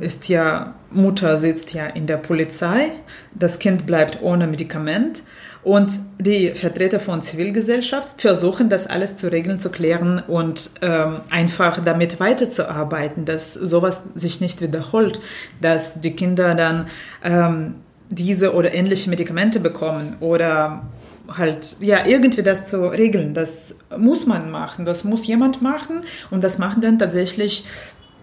[0.00, 2.92] ist ja, Mutter sitzt ja in der Polizei,
[3.34, 5.22] das Kind bleibt ohne Medikament
[5.64, 11.82] und die Vertreter von Zivilgesellschaft versuchen, das alles zu regeln, zu klären und ähm, einfach
[11.84, 15.20] damit weiterzuarbeiten, dass sowas sich nicht wiederholt,
[15.60, 16.88] dass die Kinder dann
[17.22, 17.76] ähm,
[18.10, 20.82] diese oder ähnliche Medikamente bekommen oder
[21.28, 23.32] halt, ja, irgendwie das zu regeln.
[23.32, 27.66] Das muss man machen, das muss jemand machen und das machen dann tatsächlich,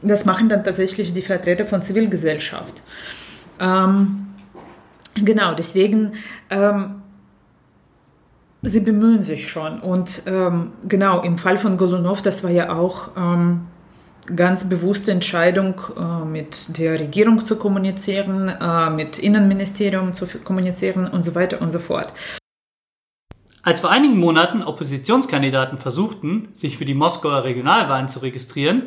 [0.01, 2.81] das machen dann tatsächlich die Vertreter von Zivilgesellschaft.
[3.61, 4.25] Ähm,
[5.15, 6.13] Genau, deswegen,
[6.49, 7.01] ähm,
[8.61, 9.79] sie bemühen sich schon.
[9.79, 13.61] Und ähm, genau, im Fall von Golunov, das war ja auch ähm,
[14.35, 21.23] ganz bewusste Entscheidung, äh, mit der Regierung zu kommunizieren, äh, mit Innenministerium zu kommunizieren und
[21.23, 22.13] so weiter und so fort.
[23.61, 28.83] Als vor einigen Monaten Oppositionskandidaten versuchten, sich für die Moskauer Regionalwahlen zu registrieren,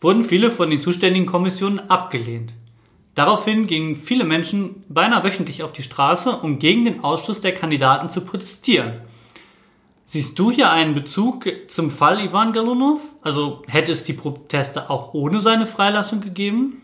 [0.00, 2.52] wurden viele von den zuständigen Kommissionen abgelehnt.
[3.14, 8.08] Daraufhin gingen viele Menschen beinahe wöchentlich auf die Straße, um gegen den Ausschluss der Kandidaten
[8.08, 8.94] zu protestieren.
[10.06, 13.00] Siehst du hier einen Bezug zum Fall Ivan Galunov?
[13.22, 16.82] Also hätte es die Proteste auch ohne seine Freilassung gegeben?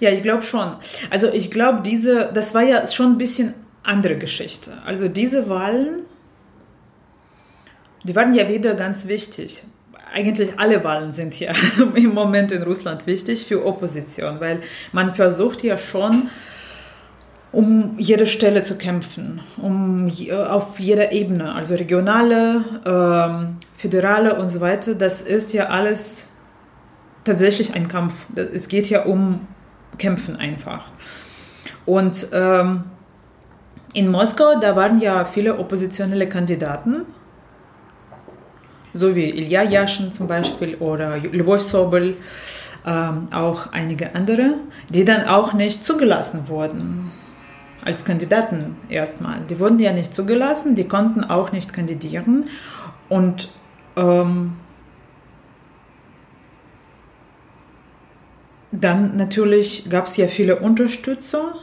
[0.00, 0.76] Ja, ich glaube schon.
[1.10, 4.78] Also ich glaube, diese, das war ja schon ein bisschen andere Geschichte.
[4.84, 6.00] Also diese Wahlen,
[8.04, 9.64] die waren ja wieder ganz wichtig.
[10.12, 11.52] Eigentlich alle Wahlen sind ja
[11.94, 14.60] im Moment in Russland wichtig für Opposition, weil
[14.92, 16.30] man versucht ja schon,
[17.52, 20.10] um jede Stelle zu kämpfen, um
[20.48, 24.94] auf jeder Ebene, also regionale, ähm, föderale und so weiter.
[24.94, 26.28] Das ist ja alles
[27.24, 28.26] tatsächlich ein Kampf.
[28.36, 29.46] Es geht ja um
[29.98, 30.92] Kämpfen einfach.
[31.86, 32.84] Und ähm,
[33.94, 37.04] in Moskau, da waren ja viele oppositionelle Kandidaten,
[38.92, 42.16] so wie Ilya Yashin zum Beispiel oder Lvov Sobel,
[42.86, 44.54] ähm, auch einige andere,
[44.88, 47.10] die dann auch nicht zugelassen wurden
[47.84, 49.40] als Kandidaten erstmal.
[49.42, 52.46] Die wurden ja nicht zugelassen, die konnten auch nicht kandidieren
[53.08, 53.48] und
[53.96, 54.52] ähm,
[58.72, 61.54] dann natürlich gab es ja viele Unterstützer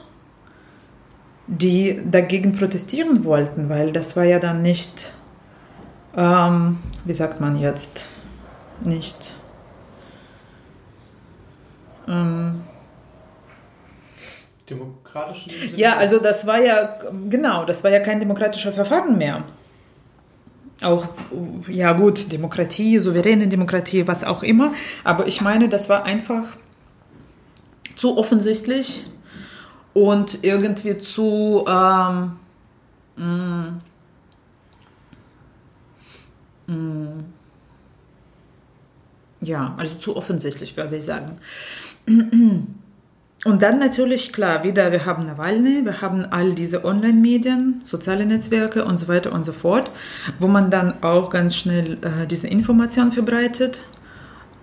[1.47, 5.13] die dagegen protestieren wollten, weil das war ja dann nicht,
[6.15, 8.05] ähm, wie sagt man jetzt,
[8.83, 9.35] nicht.
[12.07, 12.61] Ähm,
[14.69, 16.99] Demokratischen Ja, also das war ja,
[17.29, 19.43] genau, das war ja kein demokratischer Verfahren mehr.
[20.83, 21.07] Auch,
[21.67, 24.73] ja gut, Demokratie, souveräne Demokratie, was auch immer.
[25.03, 26.57] Aber ich meine, das war einfach
[27.95, 29.05] zu offensichtlich
[29.93, 32.33] und irgendwie zu ähm,
[33.15, 33.81] mm,
[36.71, 37.23] mm,
[39.41, 41.39] ja, also zu offensichtlich würde ich sagen.
[43.45, 48.83] Und dann natürlich, klar, wieder, wir haben Nawalny, wir haben all diese Online-Medien, soziale Netzwerke
[48.83, 49.91] und so weiter und so fort,
[50.39, 53.79] wo man dann auch ganz schnell äh, diese Information verbreitet.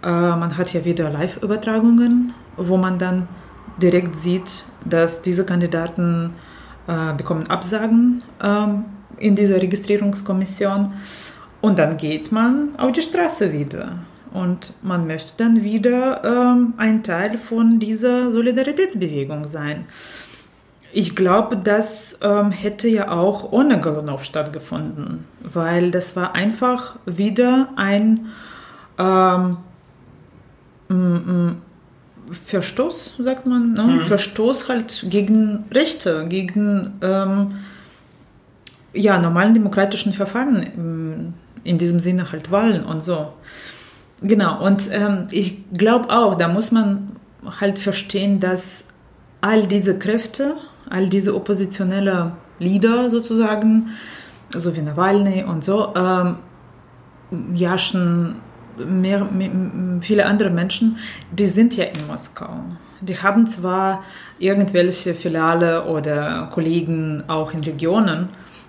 [0.03, 3.29] Äh, man hat ja wieder Live-Übertragungen, wo man dann
[3.81, 6.35] direkt sieht, dass diese Kandidaten
[6.89, 8.85] äh, bekommen Absagen ähm,
[9.18, 10.95] in dieser Registrierungskommission
[11.61, 13.99] und dann geht man auf die Straße wieder
[14.35, 19.87] und man möchte dann wieder ähm, ein Teil von dieser Solidaritätsbewegung sein.
[20.93, 27.68] Ich glaube, das ähm, hätte ja auch ohne Golunov stattgefunden, weil das war einfach wieder
[27.76, 28.26] ein
[28.99, 29.57] ähm,
[32.30, 33.82] Verstoß, sagt man, ne?
[33.85, 34.01] mhm.
[34.03, 37.55] Verstoß halt gegen Rechte, gegen ähm,
[38.93, 43.32] ja, normalen demokratischen Verfahren, ähm, in diesem Sinne halt Wahlen und so.
[44.22, 47.16] Genau, und ähm, ich glaube auch, da muss man
[47.60, 48.88] halt verstehen, dass
[49.40, 50.56] all diese Kräfte,
[50.88, 53.90] all diese oppositionelle Leader sozusagen,
[54.56, 56.38] so wie Nawalny und so, ähm,
[57.54, 58.36] Jaschen,
[58.78, 59.50] mehr, mehr,
[60.00, 60.98] viele andere Menschen,
[61.30, 62.60] die sind ja in Moskau.
[63.00, 64.02] Die haben zwar
[64.38, 68.28] irgendwelche Filiale oder Kollegen auch in Regionen,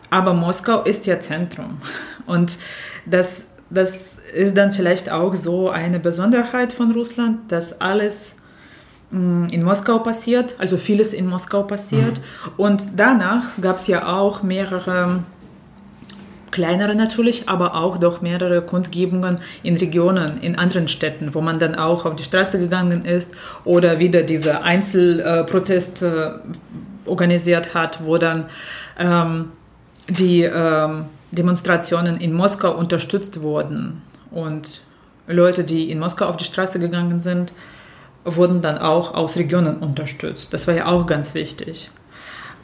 [0.10, 1.78] aber Moskau ist ja Zentrum.
[2.26, 2.58] Und
[3.06, 8.36] das, das ist dann vielleicht auch so eine Besonderheit von Russland, dass alles
[9.12, 12.20] mm, in Moskau passiert, also vieles in Moskau passiert.
[12.20, 12.52] Mhm.
[12.58, 15.24] Und danach gab es ja auch mehrere
[16.56, 21.76] kleinere natürlich, aber auch doch mehrere Kundgebungen in Regionen, in anderen Städten, wo man dann
[21.76, 23.34] auch auf die Straße gegangen ist
[23.66, 26.40] oder wieder diese Einzelproteste
[27.06, 28.46] organisiert hat, wo dann
[28.98, 29.52] ähm,
[30.08, 31.06] die ähm,
[31.36, 34.82] Demonstrationen in Moskau unterstützt wurden und
[35.28, 37.54] Leute, die in Moskau auf die Straße gegangen sind,
[38.24, 40.54] wurden dann auch aus Regionen unterstützt.
[40.54, 41.92] Das war ja auch ganz wichtig.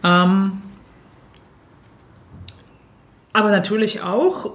[0.04, 0.62] Ähm,
[3.34, 4.52] aber natürlich auch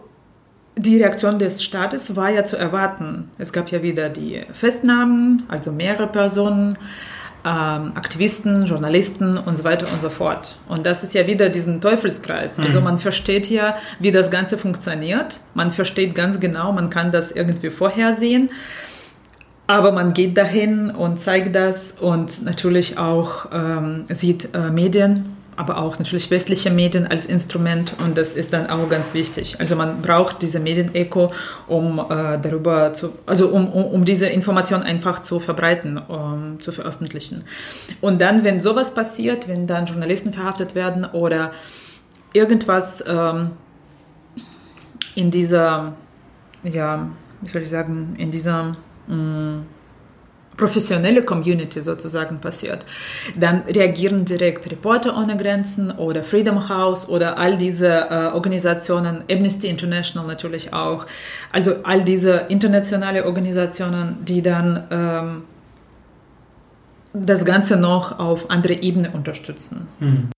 [0.77, 3.31] die Reaktion des Staates war ja zu erwarten.
[3.39, 6.77] Es gab ja wieder die Festnahmen, also mehrere Personen,
[7.47, 10.59] ähm, Aktivisten, Journalisten und so weiter und so fort.
[10.69, 12.59] Und das ist ja wieder diesen Teufelskreis.
[12.59, 12.85] Also mhm.
[12.85, 15.41] man versteht ja, wie das Ganze funktioniert.
[15.55, 18.51] Man versteht ganz genau, man kann das irgendwie vorhersehen.
[19.69, 25.79] aber man geht dahin und zeigt das und natürlich auch ähm, sieht äh, Medien, aber
[25.79, 29.57] auch natürlich westliche Medien als Instrument und das ist dann auch ganz wichtig.
[29.59, 31.33] Also man braucht diese Medien-Eco,
[31.67, 36.73] um äh, darüber zu, also um, um, um, diese Information einfach zu verbreiten, um, zu
[36.73, 37.45] veröffentlichen.
[38.01, 41.53] Und dann, wenn sowas passiert, wenn dann Journalisten verhaftet werden oder
[42.35, 43.53] irgendwas ähm,
[45.15, 45.95] in dieser,
[46.63, 47.09] ja,
[47.41, 48.77] wie soll ich sagen, in dieser
[49.07, 49.67] mh, mm,
[50.57, 52.87] professionelle Community sozusagen passiert,
[53.35, 59.69] dann reagieren direkt Reporter ohne Grenzen oder Freedom House oder all diese äh, Organisationen, Amnesty
[59.69, 61.07] International natürlich auch,
[61.53, 65.43] also all diese internationale Organisationen, die dann ähm,
[67.13, 69.89] das Ganze noch auf andere Ebene unterstützen.
[70.01, 70.31] Hm.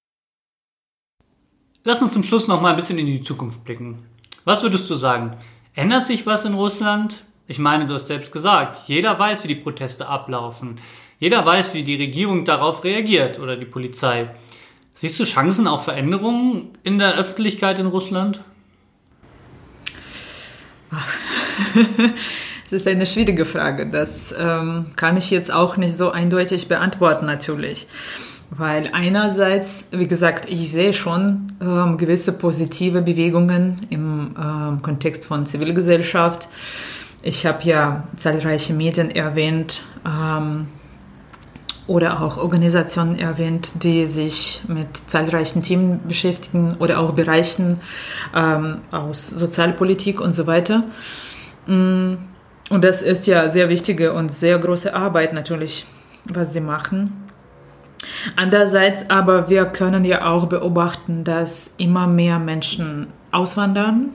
[1.85, 4.05] Lass uns zum Schluss noch mal ein bisschen in die Zukunft blicken.
[4.45, 5.37] Was würdest du sagen?
[5.75, 7.25] Ändert sich was in Russland?
[7.51, 10.79] Ich meine, du hast selbst gesagt, jeder weiß, wie die Proteste ablaufen.
[11.19, 14.29] Jeder weiß, wie die Regierung darauf reagiert oder die Polizei.
[14.95, 18.45] Siehst du Chancen auf Veränderungen in der Öffentlichkeit in Russland?
[22.71, 23.89] Das ist eine schwierige Frage.
[23.89, 27.87] Das ähm, kann ich jetzt auch nicht so eindeutig beantworten, natürlich.
[28.51, 35.47] Weil einerseits, wie gesagt, ich sehe schon ähm, gewisse positive Bewegungen im ähm, Kontext von
[35.47, 36.51] Zivilgesellschaft.
[37.23, 40.69] Ich habe ja zahlreiche Medien erwähnt ähm,
[41.89, 47.81] oder auch Organisationen erwähnt, die sich mit zahlreichen Themen beschäftigen oder auch Bereichen
[48.37, 50.85] ähm, aus Sozialpolitik und so weiter.
[51.66, 52.14] Mm,
[52.71, 55.87] und das ist ja sehr wichtige und sehr große Arbeit natürlich,
[56.25, 57.25] was sie machen.
[58.37, 64.11] Andererseits aber, wir können ja auch beobachten, dass immer mehr Menschen auswandern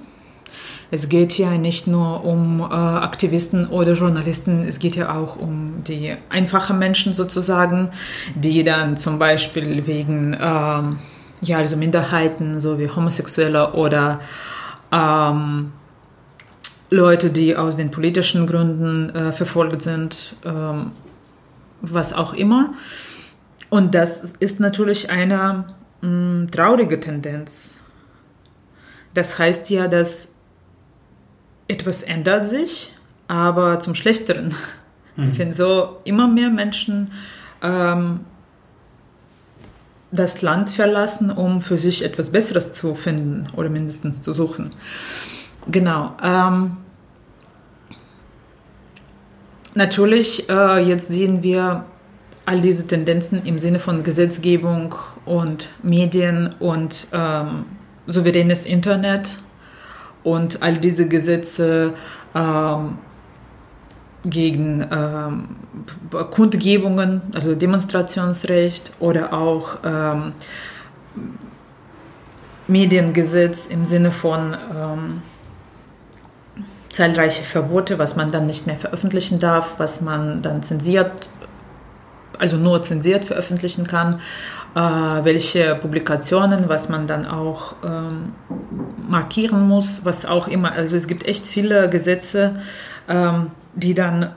[0.94, 5.84] es geht ja nicht nur um äh, Aktivisten oder Journalisten, es geht ja auch um
[5.88, 7.90] die einfachen Menschen sozusagen,
[8.36, 11.00] die dann zum Beispiel wegen ähm,
[11.42, 14.20] ja, also Minderheiten, so wie Homosexuelle oder
[14.92, 15.72] ähm,
[16.92, 20.92] Leute, die aus den politischen Gründen äh, verfolgt sind, ähm,
[21.82, 22.76] was auch immer.
[23.72, 25.66] Und das ist natürlich eine
[26.02, 27.78] mh, mm, traurige Tendenz.
[29.16, 30.33] Das heißt ja, dass
[31.68, 32.94] etwas ändert sich,
[33.28, 34.54] aber zum Schlechteren.
[35.16, 35.38] Mhm.
[35.38, 37.12] Wenn so immer mehr Menschen
[37.62, 38.22] ähm,
[40.12, 44.70] das Land verlassen, um für sich etwas Besseres zu finden oder mindestens zu suchen.
[45.72, 46.16] Genau.
[46.22, 46.78] Ähm,
[49.74, 51.86] natürlich, äh, jetzt sehen wir
[52.46, 54.96] all diese Tendenzen im Sinne von Gesetzgebung
[55.26, 57.66] und Medien und ähm,
[58.06, 59.40] souveränes Internet
[60.24, 61.94] und all diese Gesetze
[62.36, 62.98] ähm,
[64.26, 65.56] gegen ähm,
[66.32, 70.32] Kundgebungen, also Demonstrationsrecht oder auch ähm,
[72.68, 75.22] Mediengesetz im Sinne von ähm,
[76.90, 81.28] zahlreiche Verbote, was man dann nicht mehr veröffentlichen darf, was man dann zensiert,
[82.40, 84.22] also nur zensiert veröffentlichen kann
[84.76, 88.34] welche Publikationen, was man dann auch ähm,
[89.08, 90.72] markieren muss, was auch immer.
[90.72, 92.60] Also es gibt echt viele Gesetze,
[93.08, 94.32] ähm, die dann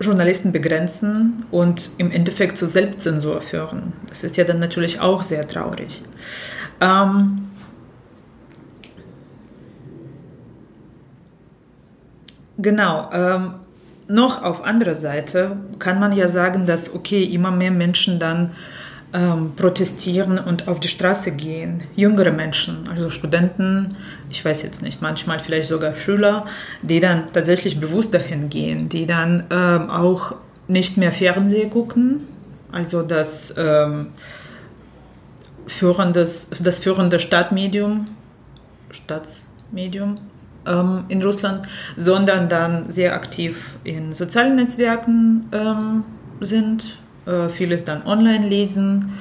[0.00, 3.92] Journalisten begrenzen und im Endeffekt zu Selbstzensur führen.
[4.08, 6.02] Das ist ja dann natürlich auch sehr traurig.
[6.80, 7.48] Ähm,
[12.58, 13.10] genau.
[13.12, 13.54] Ähm,
[14.08, 18.52] noch auf anderer Seite kann man ja sagen, dass okay, immer mehr Menschen dann
[19.14, 21.84] ähm, protestieren und auf die Straße gehen.
[21.96, 23.96] Jüngere Menschen, also Studenten,
[24.28, 26.46] ich weiß jetzt nicht, manchmal vielleicht sogar Schüler,
[26.82, 30.34] die dann tatsächlich bewusst dahin gehen, die dann ähm, auch
[30.68, 32.26] nicht mehr Fernsehen gucken,
[32.72, 34.08] also das, ähm,
[35.66, 38.08] führendes, das führende Stadtmedium,
[38.90, 40.18] Staatsmedium
[40.66, 46.04] ähm, in Russland, sondern dann sehr aktiv in sozialen Netzwerken ähm,
[46.40, 49.12] sind äh, vieles dann online lesen,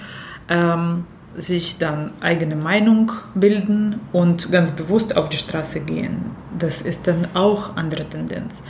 [0.49, 1.05] ähm,
[1.37, 6.25] sich dann eigene Meinung bilden und ganz bewusst auf die Straße gehen.
[6.57, 8.61] Das ist dann auch andere Tendenz.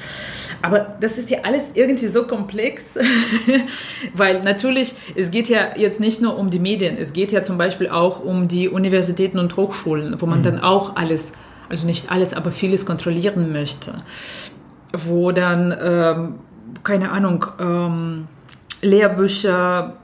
[0.61, 2.97] Aber das ist ja alles irgendwie so komplex,
[4.13, 7.57] weil natürlich, es geht ja jetzt nicht nur um die Medien, es geht ja zum
[7.57, 10.43] Beispiel auch um die Universitäten und Hochschulen, wo man mhm.
[10.43, 11.33] dann auch alles,
[11.69, 14.03] also nicht alles, aber vieles kontrollieren möchte.
[14.93, 16.35] Wo dann, ähm,
[16.83, 18.27] keine Ahnung, ähm,
[18.83, 19.97] Lehrbücher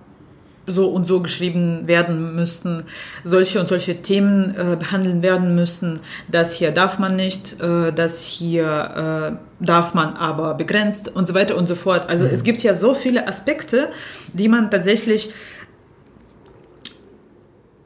[0.71, 2.83] so und so geschrieben werden müssten,
[3.23, 5.99] solche und solche Themen äh, behandeln werden müssen,
[6.29, 11.33] das hier darf man nicht, äh, das hier äh, darf man aber begrenzt und so
[11.33, 12.07] weiter und so fort.
[12.09, 12.31] Also mhm.
[12.33, 13.89] es gibt ja so viele Aspekte,
[14.33, 15.31] die man tatsächlich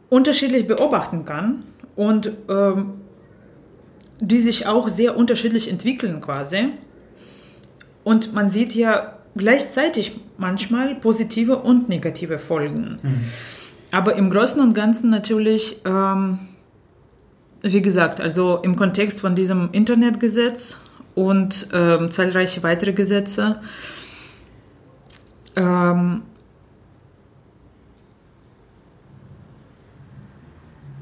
[0.10, 1.64] unterschiedlich beobachten kann
[1.96, 3.02] und ähm,
[4.20, 6.70] die sich auch sehr unterschiedlich entwickeln quasi.
[8.04, 13.00] Und man sieht ja gleichzeitig manchmal positive und negative Folgen.
[13.02, 13.20] Mhm.
[13.92, 16.40] Aber im Großen und Ganzen natürlich, ähm,
[17.62, 20.80] wie gesagt, also im Kontext von diesem Internetgesetz
[21.16, 23.60] und ähm, zahlreiche weitere Gesetze,
[25.56, 26.24] ähm,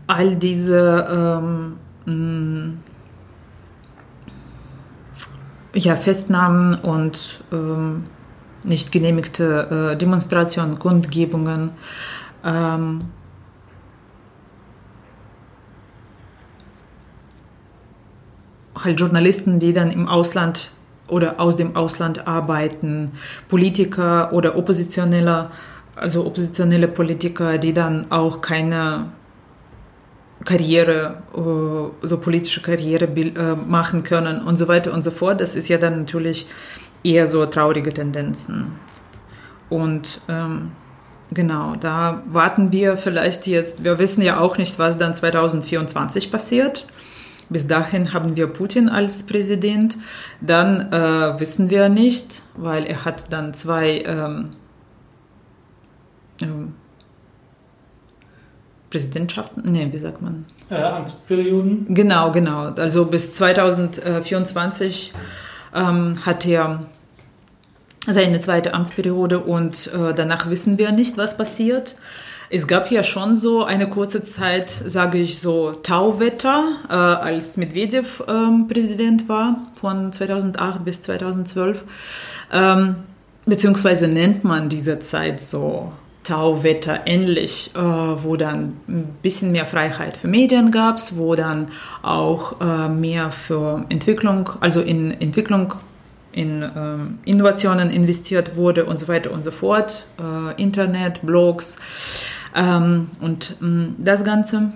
[0.07, 2.79] all diese ähm,
[5.73, 8.03] ja, Festnahmen und ähm,
[8.63, 11.71] nicht genehmigte äh, Demonstrationen, Kundgebungen.
[12.45, 13.05] Ähm,
[18.75, 20.71] halt Journalisten, die dann im Ausland
[21.07, 23.11] oder aus dem Ausland arbeiten,
[23.49, 25.49] Politiker oder Oppositionelle,
[25.95, 29.07] also oppositionelle Politiker, die dann auch keine
[30.45, 35.41] Karriere, äh, so politische Karriere äh, machen können und so weiter und so fort.
[35.41, 36.47] Das ist ja dann natürlich
[37.03, 38.73] eher so traurige Tendenzen.
[39.69, 40.71] Und ähm,
[41.33, 46.87] genau, da warten wir vielleicht jetzt, wir wissen ja auch nicht, was dann 2024 passiert.
[47.49, 49.97] Bis dahin haben wir Putin als Präsident.
[50.39, 54.51] Dann äh, wissen wir nicht, weil er hat dann zwei ähm,
[56.41, 56.73] ähm,
[58.89, 60.45] Präsidentschaften, nee, wie sagt man?
[60.69, 61.93] Äh, Amtsperioden.
[61.93, 62.73] Genau, genau.
[62.73, 65.13] Also bis 2024
[65.75, 66.85] ähm, hat er
[68.07, 71.97] seine zweite Amtsperiode und äh, danach wissen wir nicht, was passiert.
[72.49, 78.23] Es gab ja schon so eine kurze Zeit, sage ich so, Tauwetter, äh, als Medvedev
[78.27, 81.83] ähm, Präsident war, von 2008 bis 2012.
[82.51, 82.95] Ähm,
[83.45, 85.93] beziehungsweise nennt man diese Zeit so
[86.23, 91.69] Tauwetter ähnlich, äh, wo dann ein bisschen mehr Freiheit für Medien gab, wo dann
[92.03, 95.73] auch äh, mehr für Entwicklung, also in Entwicklung,
[96.31, 101.77] in ähm, Innovationen investiert wurde und so weiter und so fort, äh, Internet, Blogs
[102.55, 104.71] ähm, und ähm, das Ganze.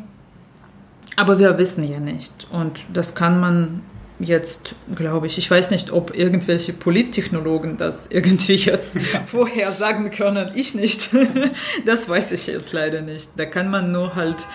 [1.16, 3.82] Aber wir wissen ja nicht und das kann man
[4.20, 10.52] jetzt, glaube ich, ich weiß nicht, ob irgendwelche Polittechnologen das irgendwie jetzt vorher sagen können.
[10.56, 11.10] Ich nicht.
[11.86, 13.30] das weiß ich jetzt leider nicht.
[13.38, 14.48] Da kann man nur halt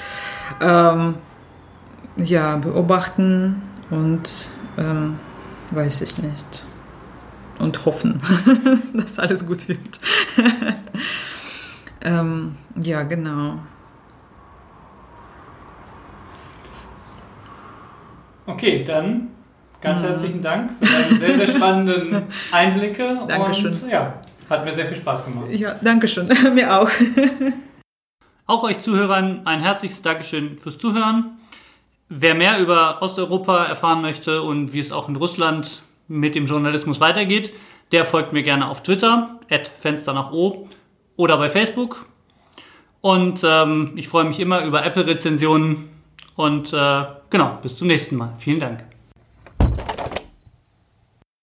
[0.60, 1.14] ähm,
[2.16, 5.18] ja, beobachten und ähm,
[5.70, 6.64] weiß ich nicht.
[7.58, 8.22] Und hoffen,
[8.94, 10.00] dass alles gut wird.
[12.00, 13.58] ähm, ja, genau.
[18.46, 19.28] Okay, dann
[19.80, 20.06] Ganz mhm.
[20.08, 22.22] herzlichen Dank für deine sehr, sehr spannenden
[22.52, 23.20] Einblicke.
[23.26, 23.72] Dankeschön.
[23.72, 24.14] Und ja,
[24.48, 25.46] hat mir sehr viel Spaß gemacht.
[25.50, 26.28] Ja, Dankeschön.
[26.54, 26.90] mir auch.
[28.46, 31.38] auch euch Zuhörern ein herzliches Dankeschön fürs Zuhören.
[32.08, 37.00] Wer mehr über Osteuropa erfahren möchte und wie es auch in Russland mit dem Journalismus
[37.00, 37.52] weitergeht,
[37.92, 39.38] der folgt mir gerne auf Twitter,
[39.78, 40.68] Fenster nach O
[41.16, 42.06] oder bei Facebook.
[43.00, 45.88] Und ähm, ich freue mich immer über Apple-Rezensionen.
[46.34, 48.34] Und äh, genau, bis zum nächsten Mal.
[48.38, 48.89] Vielen Dank.